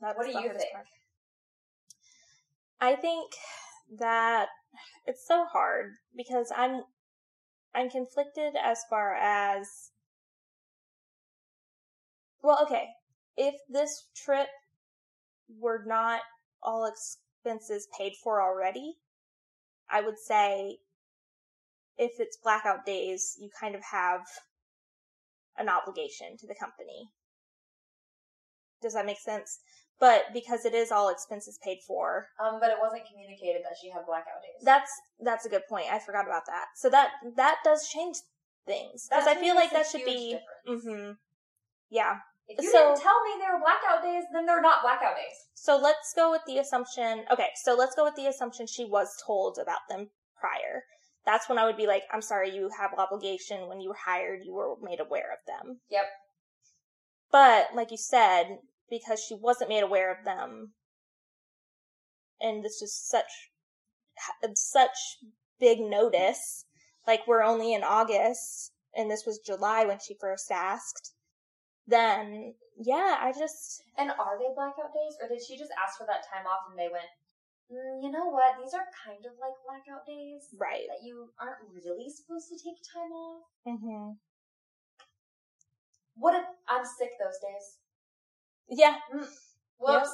[0.00, 0.72] That's What do you think?
[0.72, 0.86] part.
[2.80, 3.32] I think
[3.98, 4.48] that
[5.04, 6.82] it's so hard because I'm
[7.74, 9.90] I'm conflicted as far as
[12.42, 12.88] well, okay.
[13.36, 14.48] If this trip
[15.58, 16.20] were not
[16.62, 18.96] all expenses paid for already,
[19.90, 20.78] I would say
[22.00, 24.22] if it's blackout days, you kind of have
[25.58, 27.10] an obligation to the company.
[28.82, 29.60] Does that make sense?
[29.98, 33.90] But because it is all expenses paid for, Um, but it wasn't communicated that she
[33.90, 34.64] had blackout days.
[34.64, 34.90] that's
[35.20, 35.92] that's a good point.
[35.92, 36.68] I forgot about that.
[36.74, 38.16] So that that does change
[38.64, 40.38] things because I feel like that should be.
[40.66, 41.12] hmm
[41.90, 42.20] Yeah.
[42.48, 45.36] If you So- didn't tell me they were blackout days, then they're not blackout days.
[45.54, 47.26] So let's go with the assumption.
[47.30, 50.86] Okay, so let's go with the assumption she was told about them prior.
[51.26, 53.68] That's when I would be like, I'm sorry, you have obligation.
[53.68, 55.80] When you were hired, you were made aware of them.
[55.90, 56.04] Yep.
[57.30, 58.58] But like you said,
[58.88, 60.72] because she wasn't made aware of them,
[62.40, 63.50] and this is such
[64.54, 65.18] such
[65.58, 66.64] big notice.
[67.06, 71.12] Like we're only in August, and this was July when she first asked.
[71.86, 76.06] Then yeah, I just And are they blackout days, or did she just ask for
[76.06, 77.06] that time off and they went,
[77.72, 78.56] mm, you know what?
[78.62, 80.86] These are kind of like blackout days right.
[80.88, 83.44] that you aren't really supposed to take time off.
[83.66, 84.12] Mm-hmm.
[86.14, 87.78] What if I'm sick those days?
[88.68, 88.96] Yeah,
[89.78, 90.10] Whoops.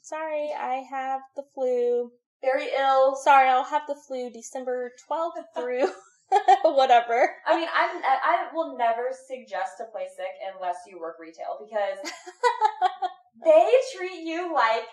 [0.00, 2.10] sorry, I have the flu.
[2.42, 3.14] Very ill.
[3.14, 5.88] Sorry, I'll have the flu December 12th through
[6.64, 7.30] whatever.
[7.46, 11.98] I mean, I'm, I will never suggest to play sick unless you work retail because
[13.44, 14.86] they treat you like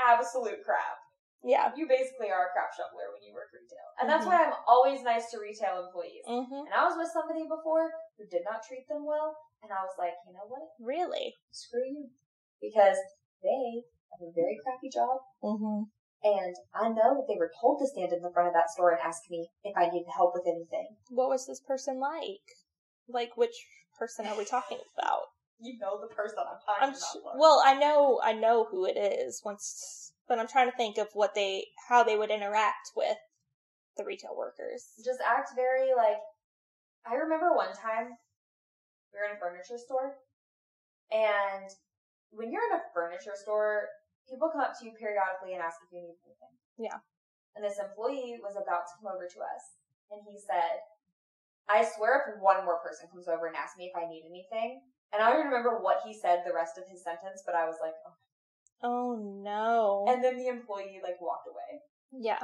[0.00, 0.98] absolute crap.
[1.42, 1.72] Yeah.
[1.74, 3.88] You basically are a crap shoveler when you work retail.
[4.00, 4.32] And that's Mhm.
[4.32, 6.24] why I'm always nice to retail employees.
[6.26, 9.82] hmm And I was with somebody before who did not treat them well, and I
[9.82, 10.68] was like, you know what?
[10.78, 11.36] Really?
[11.50, 12.10] Screw you.
[12.60, 12.98] Because
[13.42, 15.84] they have a very crappy job, hmm
[16.22, 18.90] and I know that they were told to stand in the front of that store
[18.90, 20.96] and ask me if I needed help with anything.
[21.08, 22.44] What was this person like?
[23.08, 23.56] Like, which
[23.98, 25.22] person are we talking about?
[25.58, 27.38] You know the person I'm talking I'm sh- about.
[27.38, 29.99] Well, I know, I know who it is once,
[30.30, 33.18] but I'm trying to think of what they, how they would interact with
[33.98, 34.94] the retail workers.
[35.04, 36.22] just act very like
[37.02, 38.14] I remember one time
[39.10, 40.14] we were in a furniture store
[41.10, 41.66] and
[42.30, 43.90] when you're in a furniture store,
[44.30, 46.54] people come up to you periodically and ask if you need anything.
[46.78, 47.02] Yeah.
[47.58, 49.82] And this employee was about to come over to us
[50.14, 50.86] and he said,
[51.66, 54.82] I swear if one more person comes over and asks me if I need anything,
[55.10, 57.78] and I don't remember what he said the rest of his sentence, but I was
[57.82, 58.14] like, oh.
[58.82, 60.06] Oh no.
[60.08, 61.80] and then the employee like walked away.
[62.12, 62.40] yeah.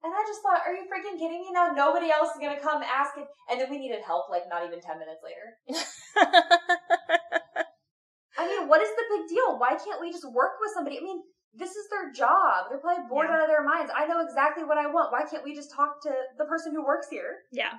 [0.00, 1.72] And I just thought, are you freaking kidding me now?
[1.74, 3.26] Nobody else is gonna come ask it.
[3.50, 5.58] And then we needed help, like not even 10 minutes later.
[8.38, 9.58] I mean, what is the big deal?
[9.58, 10.98] Why can't we just work with somebody?
[10.98, 11.22] I mean,
[11.54, 12.66] this is their job.
[12.70, 13.36] They're probably bored Yeah.
[13.36, 13.90] out of their minds.
[13.94, 15.10] I know exactly what I want.
[15.10, 17.38] Why can't we just talk to the person who works here?
[17.50, 17.72] yeah.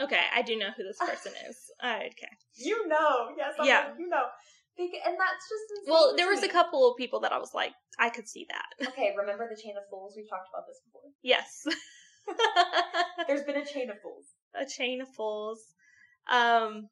[0.00, 1.56] Okay, I do know who this person is.
[1.82, 2.30] I okay.
[2.54, 3.88] You know, yes, I'm Yeah.
[3.88, 4.26] like, you know.
[4.78, 8.10] And that's just Well, there was a couple of people that I was like, I
[8.10, 8.88] could see that.
[8.88, 10.14] Okay, remember the chain of fools?
[10.16, 11.10] We've talked about this before.
[11.22, 11.64] Yes.
[13.26, 14.26] There's been a chain of fools.
[14.54, 15.60] a chain of fools.
[16.30, 16.88] Um,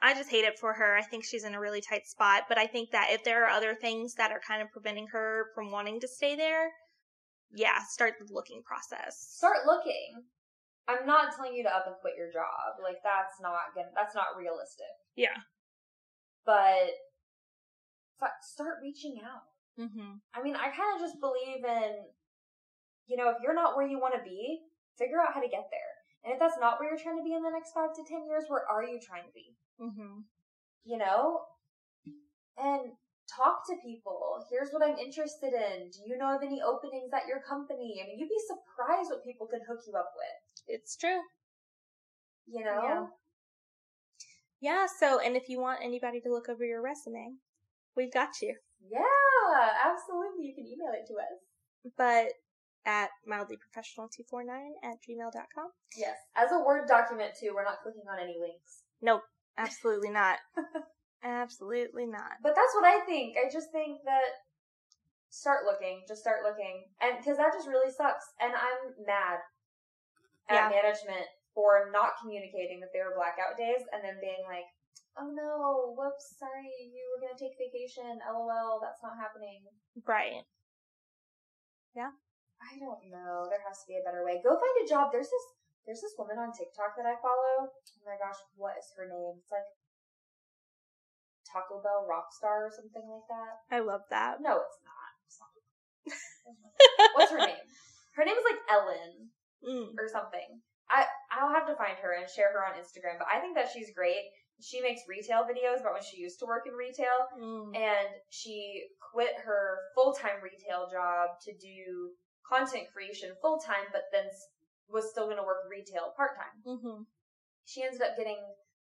[0.00, 0.96] I just hate it for her.
[0.96, 3.50] I think she's in a really tight spot, but I think that if there are
[3.50, 6.70] other things that are kind of preventing her from wanting to stay there,
[7.52, 9.16] yeah, start the looking process.
[9.18, 10.22] Start looking.
[10.86, 12.76] I'm not telling you to up and quit your job.
[12.82, 13.88] Like that's not gonna.
[13.96, 14.92] That's not realistic.
[15.16, 15.36] Yeah.
[16.46, 17.00] But
[18.42, 19.48] start reaching out.
[19.80, 20.22] Mm-hmm.
[20.34, 21.92] I mean, I kind of just believe in,
[23.06, 24.60] you know, if you're not where you want to be,
[24.96, 25.94] figure out how to get there.
[26.24, 28.24] And if that's not where you're trying to be in the next five to ten
[28.28, 29.56] years, where are you trying to be?
[29.80, 30.24] Mm-hmm.
[30.84, 31.42] You know?
[32.56, 32.92] And
[33.28, 34.44] talk to people.
[34.48, 35.90] Here's what I'm interested in.
[35.90, 38.00] Do you know of any openings at your company?
[38.00, 40.38] I mean, you'd be surprised what people can hook you up with.
[40.68, 41.20] It's true.
[42.46, 42.80] You know?
[42.84, 43.06] Yeah.
[44.64, 47.36] Yeah, so, and if you want anybody to look over your resume,
[47.94, 48.56] we've got you.
[48.80, 49.04] Yeah,
[49.84, 50.46] absolutely.
[50.46, 51.92] You can email it to us.
[51.98, 52.32] But
[52.86, 54.48] at mildlyprofessional249
[54.82, 55.68] at gmail.com.
[55.98, 56.16] Yes.
[56.34, 58.84] As a Word document, too, we're not clicking on any links.
[59.02, 59.20] Nope,
[59.58, 60.38] absolutely not.
[61.22, 62.40] absolutely not.
[62.42, 63.36] But that's what I think.
[63.36, 64.32] I just think that
[65.28, 68.24] start looking, just start looking, and because that just really sucks.
[68.40, 69.40] And I'm mad
[70.48, 70.56] Yeah.
[70.66, 74.66] at management for not communicating that they were blackout days, and then being like,
[75.16, 78.20] "Oh no, whoops, sorry, you were gonna take vacation.
[78.26, 79.62] LOL, that's not happening."
[80.04, 80.44] Right.
[81.94, 82.10] Yeah.
[82.60, 83.46] I don't know.
[83.48, 84.42] There has to be a better way.
[84.42, 85.12] Go find a job.
[85.12, 85.46] There's this
[85.86, 87.68] there's this woman on TikTok that I follow.
[87.70, 89.36] Oh my gosh, what is her name?
[89.38, 89.68] It's like
[91.44, 93.62] Taco Bell Rockstar or something like that.
[93.70, 94.40] I love that.
[94.40, 95.10] No, it's not.
[95.28, 95.52] It's not.
[97.14, 97.68] What's her name?
[98.16, 99.30] Her name is like Ellen
[99.64, 99.96] Mm.
[99.96, 100.60] or something.
[100.90, 103.18] I I'll have to find her and share her on Instagram.
[103.18, 104.22] But I think that she's great.
[104.60, 107.74] She makes retail videos about when she used to work in retail, Mm.
[107.76, 112.12] and she quit her full time retail job to do
[112.48, 114.24] content creation full time, but then
[114.88, 116.62] was still going to work retail part time.
[116.66, 117.02] Mm-hmm.
[117.64, 118.36] She ended up getting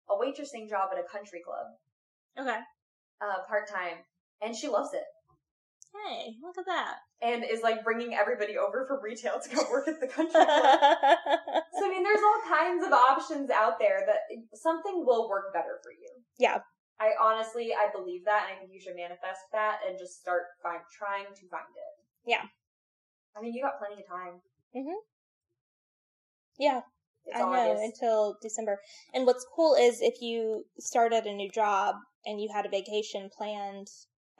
[0.08, 1.66] a waitressing job at a country club
[2.38, 2.58] Okay.
[3.20, 3.98] uh, part time,
[4.40, 5.04] and she loves it.
[5.90, 6.96] Hey, look at that.
[7.20, 10.46] And is like bringing everybody over from retail to go work at the country club.
[11.78, 14.20] So I mean, there's all kinds of options out there that
[14.54, 16.08] something will work better for you.
[16.38, 16.58] Yeah.
[17.00, 20.42] I honestly, I believe that, and I think you should manifest that and just start
[20.62, 22.30] find, trying to find it.
[22.30, 22.44] Yeah.
[23.36, 24.40] I mean, you got plenty of time.
[24.76, 25.00] Mm-hmm.
[26.58, 26.80] yeah,
[27.26, 28.78] It's I know until December.
[29.14, 32.68] And what's cool is if you start at a new job and you had a
[32.68, 33.88] vacation planned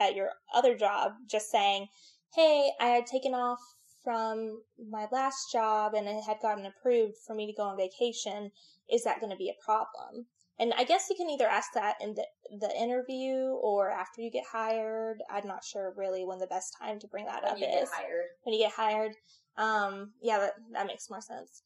[0.01, 1.89] at your other job, just saying,
[2.35, 3.61] "Hey, I had taken off
[4.03, 8.51] from my last job and it had gotten approved for me to go on vacation.
[8.91, 10.27] Is that going to be a problem?"
[10.59, 12.27] And I guess you can either ask that in the
[12.59, 15.23] the interview or after you get hired.
[15.31, 17.89] I'm not sure really when the best time to bring that when up you is
[17.89, 18.27] get hired.
[18.43, 19.13] when you get hired.
[19.57, 21.63] Um, yeah, that that makes more sense.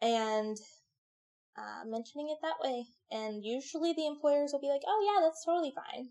[0.00, 0.56] And
[1.56, 5.44] uh, mentioning it that way, and usually the employers will be like, "Oh yeah, that's
[5.44, 6.08] totally fine,"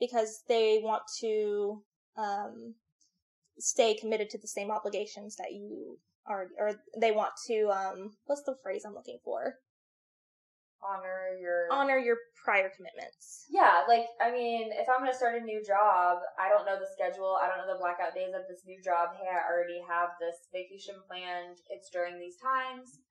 [0.00, 1.82] because they want to
[2.16, 2.74] um,
[3.58, 8.42] stay committed to the same obligations that you are, or they want to um, what's
[8.42, 9.54] the phrase I'm looking for?
[10.78, 13.46] Honor your Honor your prior commitments.
[13.50, 16.86] Yeah, like I mean, if I'm gonna start a new job, I don't know the
[16.94, 17.36] schedule.
[17.40, 19.10] I don't know the blackout days of this new job.
[19.18, 21.58] Hey, I already have this vacation planned.
[21.68, 23.02] It's during these times.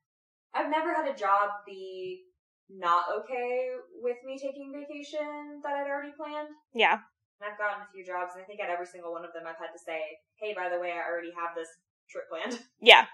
[0.55, 2.23] I've never had a job be
[2.70, 6.49] not okay with me taking vacation that I'd already planned.
[6.74, 6.99] Yeah,
[7.39, 9.43] And I've gotten a few jobs, and I think at every single one of them,
[9.47, 11.70] I've had to say, "Hey, by the way, I already have this
[12.09, 13.07] trip planned." yeah,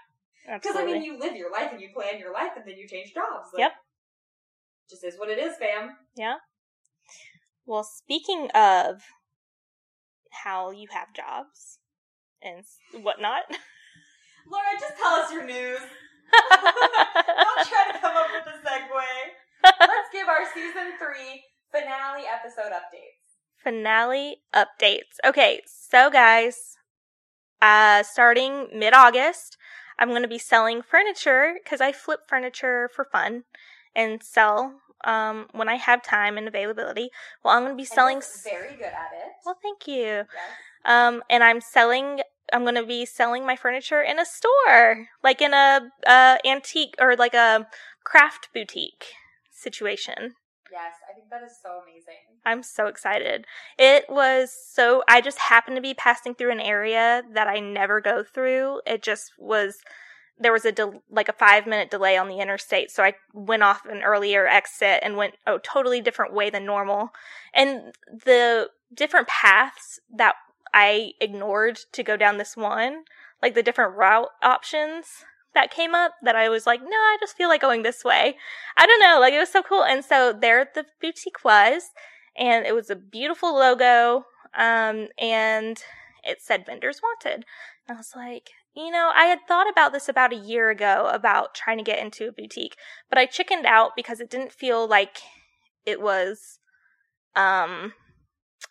[0.46, 2.88] Because I mean, you live your life and you plan your life, and then you
[2.88, 3.54] change jobs.
[3.54, 3.72] Like, Yep.
[4.90, 5.96] Just is what it is, fam.
[6.14, 6.36] Yeah.
[7.64, 9.02] Well, speaking of
[10.44, 11.78] how you have jobs
[12.42, 12.64] and
[13.02, 13.44] whatnot,
[14.50, 15.80] Laura, just tell us your news.
[16.34, 19.04] Don't try to come up with a segue.
[19.64, 23.20] Let's give our season three finale episode updates.
[23.62, 25.18] finale updates.
[25.24, 26.76] Okay, so guys,
[27.62, 29.56] uh, starting mid August,
[29.98, 33.44] I'm going to be selling furniture because I flip furniture for fun
[33.96, 37.10] and sell um, when I have time and availability.
[37.42, 38.16] Well, I'm going to be selling.
[38.16, 39.32] And Liz is very good at it.
[39.44, 40.04] Well, thank you.
[40.04, 40.28] Yes.
[40.84, 42.20] Um, and I'm selling.
[42.52, 46.94] I'm going to be selling my furniture in a store, like in a uh, antique
[47.00, 47.66] or like a
[48.04, 49.14] craft boutique
[49.54, 50.34] situation.
[50.72, 52.40] Yes, I think that is so amazing.
[52.44, 53.46] I'm so excited.
[53.78, 58.00] It was so, I just happened to be passing through an area that I never
[58.00, 58.80] go through.
[58.86, 59.78] It just was
[60.38, 60.74] there was a
[61.08, 64.98] like a five minute delay on the interstate, so I went off an earlier exit
[65.02, 67.10] and went a totally different way than normal.
[67.52, 70.34] And the different paths that
[70.72, 73.04] I ignored to go down this one,
[73.40, 75.24] like the different route options
[75.54, 78.36] that came up, that I was like, no, I just feel like going this way.
[78.76, 79.84] I don't know, like it was so cool.
[79.84, 81.90] And so there the boutique was,
[82.36, 84.24] and it was a beautiful logo,
[84.56, 85.82] um, and
[86.22, 87.44] it said vendors wanted.
[87.88, 91.54] I was like, you know, I had thought about this about a year ago about
[91.54, 92.76] trying to get into a boutique,
[93.08, 95.18] but I chickened out because it didn't feel like
[95.86, 96.58] it was
[97.36, 97.92] um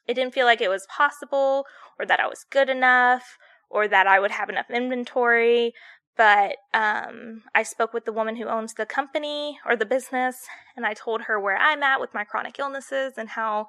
[0.07, 1.65] it didn't feel like it was possible
[1.99, 3.37] or that I was good enough
[3.69, 5.73] or that I would have enough inventory.
[6.15, 10.45] But um, I spoke with the woman who owns the company or the business,
[10.75, 13.67] and I told her where I'm at with my chronic illnesses and how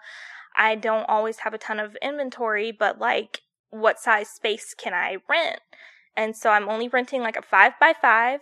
[0.57, 5.16] I don't always have a ton of inventory, but like, what size space can I
[5.28, 5.61] rent?
[6.16, 8.40] And so I'm only renting like a five by five,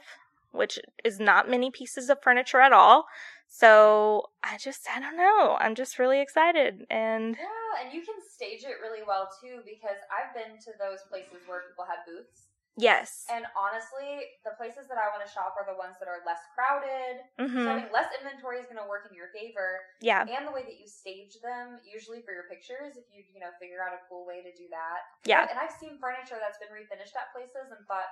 [0.51, 3.07] which is not many pieces of furniture at all.
[3.49, 5.57] So I just, I don't know.
[5.59, 6.87] I'm just really excited.
[6.91, 11.01] And Yeah, and you can stage it really well too because I've been to those
[11.09, 12.52] places where people have booths.
[12.77, 13.27] Yes.
[13.29, 16.41] And honestly, the places that I want to shop are the ones that are less
[16.53, 17.25] crowded.
[17.37, 19.83] So hmm having less inventory is going to work in your favor.
[20.01, 20.25] Yeah.
[20.25, 23.53] And the way that you stage them, usually for your pictures, if you, you know,
[23.61, 25.05] figure out a cool way to do that.
[25.25, 25.49] Yeah.
[25.49, 28.11] And I've seen furniture that's been refinished at places and thought,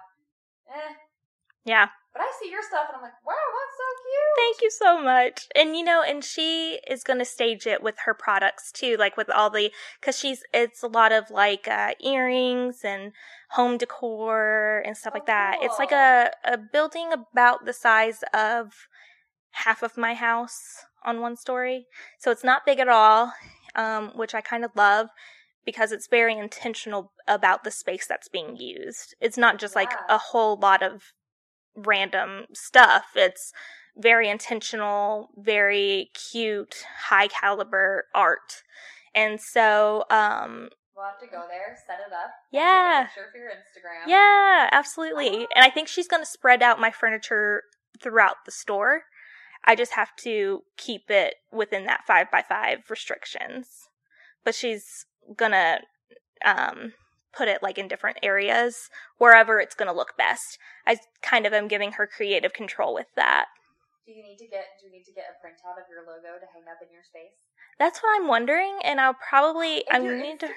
[0.71, 0.93] eh.
[1.65, 1.89] Yeah.
[2.13, 4.37] But I see your stuff and I'm like, wow, that's so cute.
[4.37, 5.47] Thank you so much.
[5.55, 9.17] And you know, and she is going to stage it with her products too, like
[9.17, 9.71] with all the,
[10.03, 13.13] cause she's, it's a lot of like, uh, earrings and
[13.51, 15.59] home decor and stuff Oh, like that.
[15.61, 18.89] It's like a, a building about the size of
[19.53, 21.87] half of my house on one story.
[22.19, 23.33] So it's not big at all,
[23.77, 25.09] um, which I kind of love
[25.65, 29.15] because it's very intentional about the space that's being used.
[29.21, 31.13] It's not just like a whole lot of
[31.87, 33.07] random stuff.
[33.15, 33.53] It's
[33.97, 38.63] very intentional, very cute, high caliber art.
[39.15, 42.31] And so, um, We'll have to go there, set it up.
[42.53, 43.05] Yeah.
[43.07, 44.07] Picture for your Instagram.
[44.07, 45.47] yeah, absolutely.
[45.55, 47.63] And I think she's going to spread out my furniture
[48.03, 49.05] throughout the store.
[49.65, 53.89] I just have to keep it within that five by five restrictions.
[54.45, 55.05] But she's
[55.37, 55.81] gonna
[56.45, 56.95] um,
[57.37, 60.59] put it like in different areas wherever it's gonna look best.
[60.87, 63.47] I kind of am giving her creative control with that.
[64.07, 66.39] Do you need to get do you need to get a printout of your logo
[66.39, 67.47] to hang up in your space?
[67.79, 70.49] That's what I'm wondering, and I'll probably Is I your need to.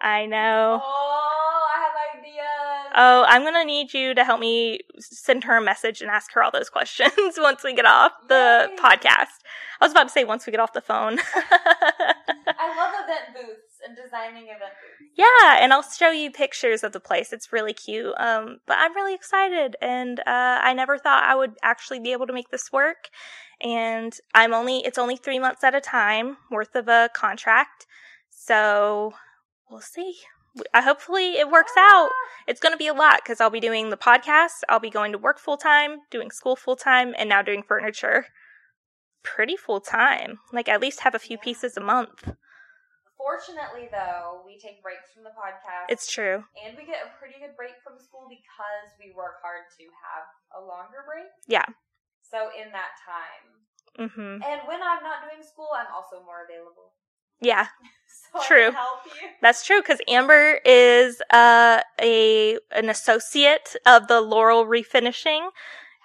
[0.00, 0.80] I know.
[0.82, 2.92] Oh, I have ideas.
[2.94, 6.42] Oh, I'm gonna need you to help me send her a message and ask her
[6.42, 8.76] all those questions once we get off the Yay.
[8.76, 9.42] podcast.
[9.80, 11.18] I was about to say once we get off the phone.
[11.34, 15.12] I love event booths and designing event booths.
[15.16, 17.32] yeah, and I'll show you pictures of the place.
[17.32, 18.14] It's really cute.
[18.18, 22.26] Um, but I'm really excited, and uh, I never thought I would actually be able
[22.26, 23.08] to make this work.
[23.60, 27.86] And I'm only it's only three months at a time worth of a contract,
[28.30, 29.14] so
[29.70, 30.14] we'll see.
[30.72, 32.10] I hopefully it works out.
[32.46, 35.12] It's going to be a lot because I'll be doing the podcast, I'll be going
[35.12, 38.26] to work full time, doing school full time, and now doing furniture
[39.22, 40.38] pretty full time.
[40.52, 42.32] Like at least have a few pieces a month.
[43.26, 45.90] Fortunately, though, we take breaks from the podcast.
[45.90, 46.44] It's true.
[46.62, 50.24] and we get a pretty good break from school because we work hard to have
[50.54, 51.26] a longer break.
[51.48, 51.66] Yeah.
[52.22, 53.66] So in that time,
[53.98, 54.44] Mhm.
[54.46, 56.94] and when I'm not doing school, I'm also more available.
[57.40, 57.66] Yeah,
[58.06, 58.66] So True.
[58.70, 59.28] can help you.
[59.42, 65.50] that's true cuz Amber is uh a an associate of the Laurel Refinishing.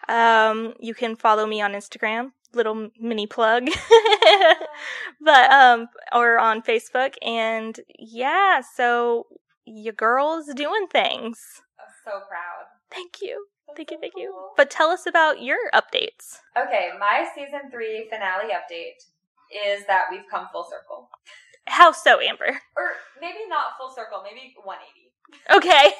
[0.09, 3.67] Um you can follow me on Instagram, little mini plug.
[5.21, 9.27] but um or on Facebook and yeah, so
[9.65, 11.39] your girl's doing things.
[11.79, 12.65] I'm so proud.
[12.91, 13.45] Thank you.
[13.67, 14.35] That's Thank you, so thank you.
[14.57, 16.39] But tell us about your updates.
[16.57, 18.99] Okay, my season three finale update
[19.51, 21.09] is that we've come full circle.
[21.67, 22.59] How so, Amber?
[22.75, 22.91] Or
[23.21, 25.11] maybe not full circle, maybe 180.
[25.55, 25.93] Okay.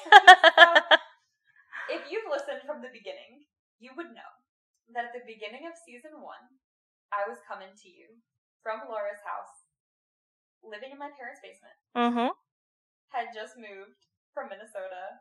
[1.92, 3.44] If you've listened from the beginning,
[3.84, 4.32] you would know
[4.94, 6.60] that at the beginning of season one,
[7.12, 8.20] I was coming to you
[8.64, 9.68] from Laura's house,
[10.64, 12.32] living in my parents' basement, mhm.
[13.10, 15.20] had just moved from Minnesota,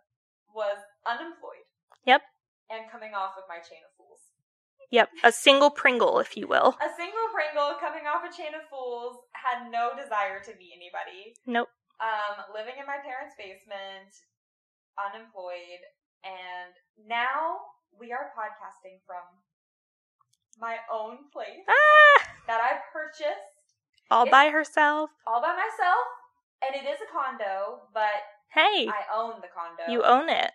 [0.54, 1.66] was unemployed.
[2.06, 2.22] Yep.
[2.70, 4.30] And coming off of my chain of fools.
[4.90, 6.74] Yep, a single Pringle, if you will.
[6.82, 11.34] A single Pringle coming off a chain of fools had no desire to meet anybody.
[11.46, 11.70] Nope.
[12.02, 14.10] Um, living in my parents' basement,
[14.98, 15.82] unemployed,
[16.26, 16.74] and
[17.06, 19.24] now we are podcasting from
[20.60, 23.56] my own place Ah, that I purchased
[24.10, 25.10] all It- by herself.
[25.26, 26.06] all by myself.
[26.62, 28.20] And it is a condo, but
[28.52, 29.84] Hey, I own the condo.
[29.88, 30.52] you own it.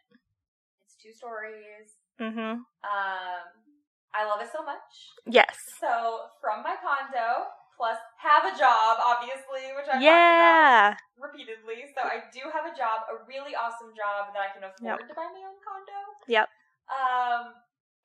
[0.85, 1.97] It's two stories.
[2.21, 2.61] Mm-hmm.
[2.61, 3.43] Um,
[4.13, 5.09] I love it so much.
[5.25, 5.57] Yes.
[5.81, 10.87] So from my condo, plus have a job, obviously, which I've talked Yeah.
[10.93, 11.91] about repeatedly.
[11.95, 15.07] So I do have a job, a really awesome job that I can afford Yep.
[15.09, 15.99] to buy my own condo.
[16.27, 16.49] Yep.
[16.87, 17.55] Um,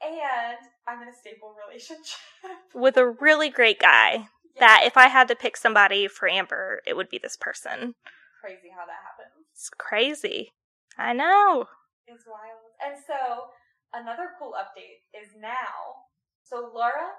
[0.04, 2.16] and I'm in a stable relationship.
[2.74, 4.28] With a really great guy.
[4.58, 7.94] That if I had to pick somebody for Amber, it would be this person.
[8.40, 9.46] crazy how that happens.
[9.52, 10.52] It's crazy.
[10.98, 11.66] I know.
[12.06, 12.60] It's wild.
[12.84, 13.48] And so
[13.94, 16.08] another cool update is now.
[16.42, 17.12] So Laura,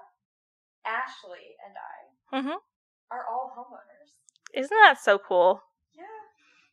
[0.84, 2.60] Ashley, and I Mhm.
[3.10, 4.14] are all homeowners.
[4.52, 5.62] Isn't that so cool?
[5.94, 6.04] Yeah.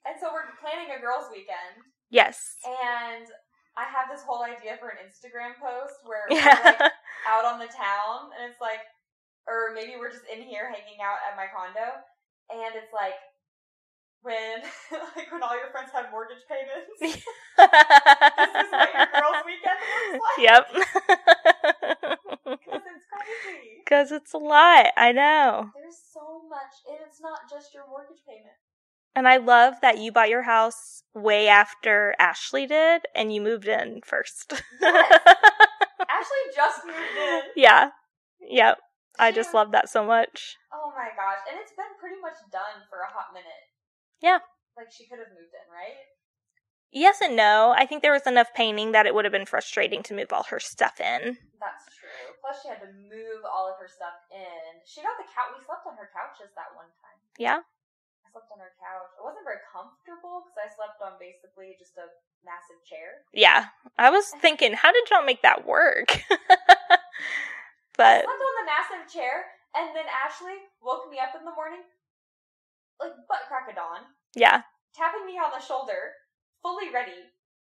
[0.05, 2.55] And so we're planning a girls' weekend, Yes.
[2.66, 3.28] and
[3.78, 6.93] I have this whole idea for an Instagram post where we're like
[7.28, 8.84] out on the town, and it's like,
[9.47, 12.01] or maybe we're just in here hanging out at my condo,
[12.49, 13.17] and it's like
[14.22, 14.61] when
[15.15, 16.95] like when all your friends have mortgage payments.
[16.99, 20.39] this is what your girls' weekend looks like.
[20.43, 20.63] yep.
[22.49, 23.80] Because it's crazy.
[23.84, 24.91] Because it's a lot.
[24.97, 25.72] I know.
[25.76, 28.57] There's so much, and it's not just your mortgage payment.
[29.20, 33.67] And I love that you bought your house way after Ashley did and you moved
[33.67, 34.53] in first.
[34.82, 37.41] Ashley just moved in.
[37.57, 37.89] yeah.
[38.39, 38.78] Yep.
[39.20, 40.55] I just love that so much.
[40.72, 43.67] Oh my gosh, and it's been pretty much done for a hot minute.
[44.24, 44.39] Yeah.
[44.80, 45.99] Like she could have moved in, right?
[46.95, 47.76] Yes and no.
[47.76, 50.47] I think there was enough painting that it would have been frustrating to move all
[50.47, 51.36] her stuff in.
[51.59, 52.39] That's true.
[52.39, 54.80] Plus, she had to move all of her stuff in.
[54.88, 55.59] She got the couch.
[55.59, 57.20] We slept on her couches that one time.
[57.36, 57.67] Yeah.
[58.30, 59.10] I slept on her couch.
[59.18, 62.06] It wasn't very comfortable because I slept on basically just a
[62.46, 63.26] massive chair.
[63.34, 63.74] Yeah.
[63.98, 66.14] I was thinking, how did y'all make that work?
[66.30, 67.02] I
[67.98, 71.82] but slept on the massive chair, and then Ashley woke me up in the morning,
[73.02, 74.08] like butt crack of dawn,
[74.40, 74.64] yeah.
[74.96, 76.16] tapping me on the shoulder,
[76.64, 77.28] fully ready,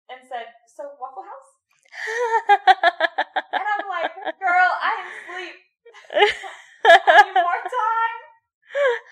[0.06, 1.50] and said, "So Waffle House?"
[3.52, 5.56] And I'm like, "Girl, I am asleep.
[6.86, 8.20] I need more time.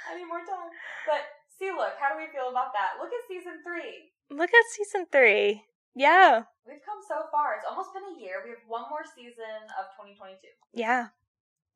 [0.06, 0.70] I need more time."
[1.10, 1.26] But
[1.58, 3.02] see, look, how do we feel about that?
[3.02, 4.14] Look at season three.
[4.30, 5.64] Look at season three.
[5.94, 6.46] Yeah.
[6.66, 7.58] We've come so far.
[7.58, 8.42] It's almost been a year.
[8.44, 10.38] We have one more season of 2022.
[10.72, 11.10] Yeah.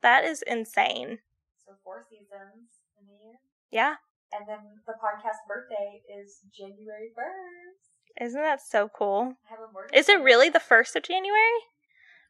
[0.03, 1.19] That is insane.
[1.67, 3.37] So four seasons in a year.
[3.71, 3.97] Yeah.
[4.33, 8.27] And then the podcast birthday is January 1st.
[8.27, 9.35] Isn't that so cool?
[9.47, 9.99] I have a mortgage.
[9.99, 11.59] Is it really the first of January?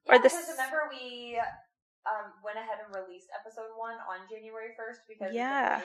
[0.06, 1.40] Yeah, or the because remember we
[2.04, 5.80] um, went ahead and released episode one on January 1st because Yeah.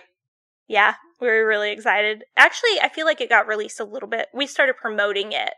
[0.69, 2.23] Yeah, we were really excited.
[2.37, 4.27] Actually, I feel like it got released a little bit.
[4.33, 5.53] We started promoting it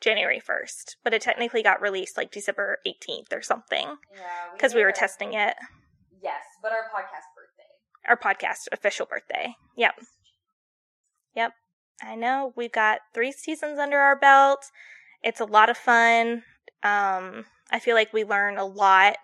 [0.00, 4.20] January 1st, but it technically got released like December 18th or something Yeah,
[4.54, 5.54] because we did were testing it.
[6.22, 8.08] Yes, but our podcast birthday.
[8.08, 9.56] Our podcast official birthday.
[9.76, 9.94] Yep.
[11.34, 11.52] Yep.
[12.00, 12.52] I know.
[12.56, 14.66] We've got three seasons under our belt.
[15.24, 16.44] It's a lot of fun.
[16.84, 19.16] Um, I feel like we learn a lot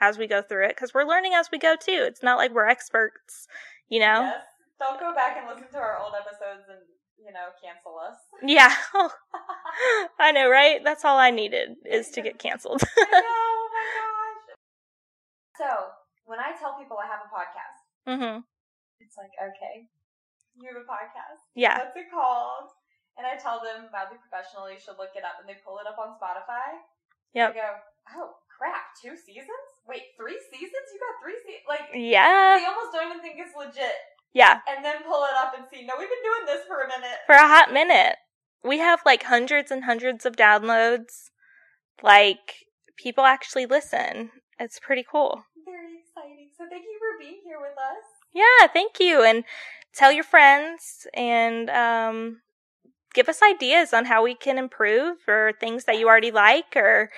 [0.00, 2.04] as we go through it because we're learning as we go too.
[2.06, 3.48] It's not like we're experts,
[3.88, 4.20] you know?
[4.20, 4.44] Yes.
[4.78, 6.78] Don't go back and listen to our old episodes and
[7.18, 8.16] you know cancel us.
[8.42, 8.70] Yeah.
[10.18, 10.80] I know, right?
[10.82, 12.82] That's all I needed is to get canceled.
[12.82, 13.22] I know.
[13.22, 14.44] Oh my gosh.
[15.58, 15.68] So
[16.26, 18.38] when I tell people I have a podcast, hmm
[18.98, 19.86] it's like, okay,
[20.58, 21.38] you have a podcast.
[21.54, 21.78] Yeah.
[21.78, 22.74] What's it called?
[23.14, 25.86] And I tell them Mildly Professional, you should look it up, and they pull it
[25.86, 26.82] up on Spotify.
[27.34, 27.54] Yeah.
[27.54, 27.62] Go,
[28.18, 29.70] oh crap, two seasons?
[29.86, 30.86] Wait, three seasons?
[30.90, 31.66] You got three seasons?
[31.70, 32.58] Like, Yeah.
[32.58, 33.94] they almost don't even think it's legit.
[34.32, 34.60] Yeah.
[34.68, 37.18] And then pull it up and see, no, we've been doing this for a minute.
[37.26, 38.16] For a hot minute.
[38.62, 41.30] We have like hundreds and hundreds of downloads.
[42.02, 42.66] Like,
[42.96, 44.30] people actually listen.
[44.58, 45.44] It's pretty cool.
[45.64, 46.50] Very exciting.
[46.56, 48.04] So thank you for being here with us.
[48.34, 49.22] Yeah, thank you.
[49.22, 49.44] And
[49.94, 52.40] tell your friends and um,
[53.14, 57.10] give us ideas on how we can improve or things that you already like or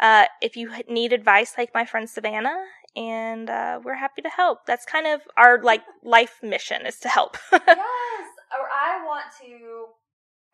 [0.00, 2.64] uh, if you need advice like my friend Savannah.
[2.94, 4.66] And uh, we're happy to help.
[4.66, 7.36] That's kind of our like life mission is to help.
[7.52, 8.26] yes.
[8.54, 9.90] Or I want to,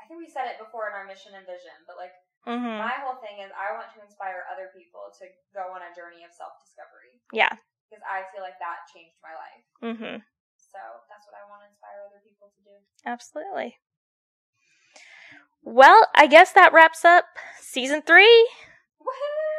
[0.00, 2.16] I think we said it before in our mission and vision, but like,
[2.48, 5.92] hmm my whole thing is I want to inspire other people to go on a
[5.92, 7.20] journey of self discovery.
[7.36, 7.52] Yeah.
[7.84, 9.64] Because I feel like that changed my life.
[9.84, 10.24] Mm-hmm.
[10.56, 10.80] So
[11.12, 12.74] that's what I want to inspire other people to do.
[13.04, 13.76] Absolutely.
[15.62, 17.26] Well, I guess that wraps up
[17.60, 18.48] season three.
[19.02, 19.49] Woohoo!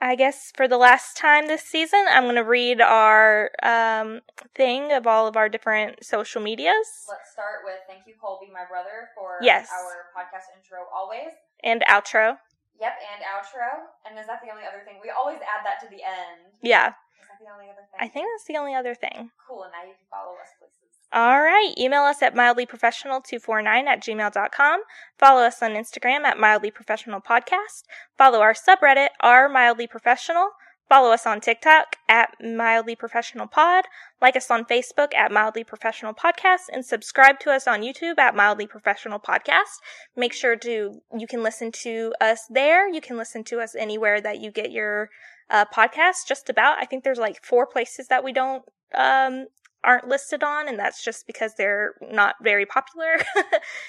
[0.00, 4.20] I guess for the last time this season, I'm going to read our um,
[4.54, 8.64] thing of all of our different social medias Let's start with thank you, Colby, my
[8.68, 9.68] brother, for Yes.
[9.72, 11.32] our podcast intro always.
[11.62, 12.36] and outro.
[12.80, 13.86] Yep, and outro.
[14.04, 14.98] And is that the only other thing?
[15.02, 16.52] We always add that to the end.
[16.60, 16.92] Yeah,
[17.22, 17.98] Is that the only other thing?
[18.02, 19.30] I think that's the only other thing.
[19.46, 20.83] Cool, and now you can follow us places.
[21.14, 21.72] All right.
[21.78, 24.80] Email us at mildlyprofessional249 at gmail.com.
[25.16, 27.84] Follow us on Instagram at mildlyprofessionalpodcast.
[28.18, 30.50] Follow our subreddit, r mildly professional.
[30.88, 33.84] Follow us on TikTok at Mildly Professional Pod.
[34.20, 38.34] Like us on Facebook at Mildly Professional Podcast and subscribe to us on YouTube at
[38.34, 39.80] Mildly Professional Podcast.
[40.14, 42.88] Make sure to, you can listen to us there.
[42.92, 45.08] You can listen to us anywhere that you get your
[45.48, 46.76] uh, podcast, just about.
[46.78, 49.46] I think there's like four places that we don't, um,
[49.84, 53.14] aren't listed on, and that's just because they're not very popular.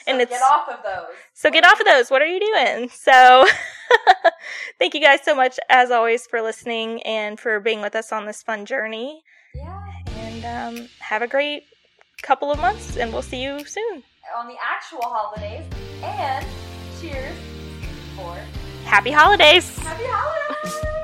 [0.08, 1.16] and So it's get off of those.
[1.34, 2.12] so get off of those.
[2.12, 2.90] What are you doing?
[2.90, 3.46] So
[4.80, 8.26] thank you guys so much as always for listening and for being with us on
[8.26, 9.24] this fun journey.
[9.54, 9.82] Yeah.
[10.18, 10.46] And
[10.80, 11.64] um, have a great
[12.22, 14.04] couple of months, and we'll see you soon.
[14.38, 15.64] On the actual holidays.
[16.04, 16.46] And
[17.00, 17.36] cheers
[18.16, 18.38] for
[18.86, 19.78] Happy holidays!
[19.80, 21.02] happy holidays.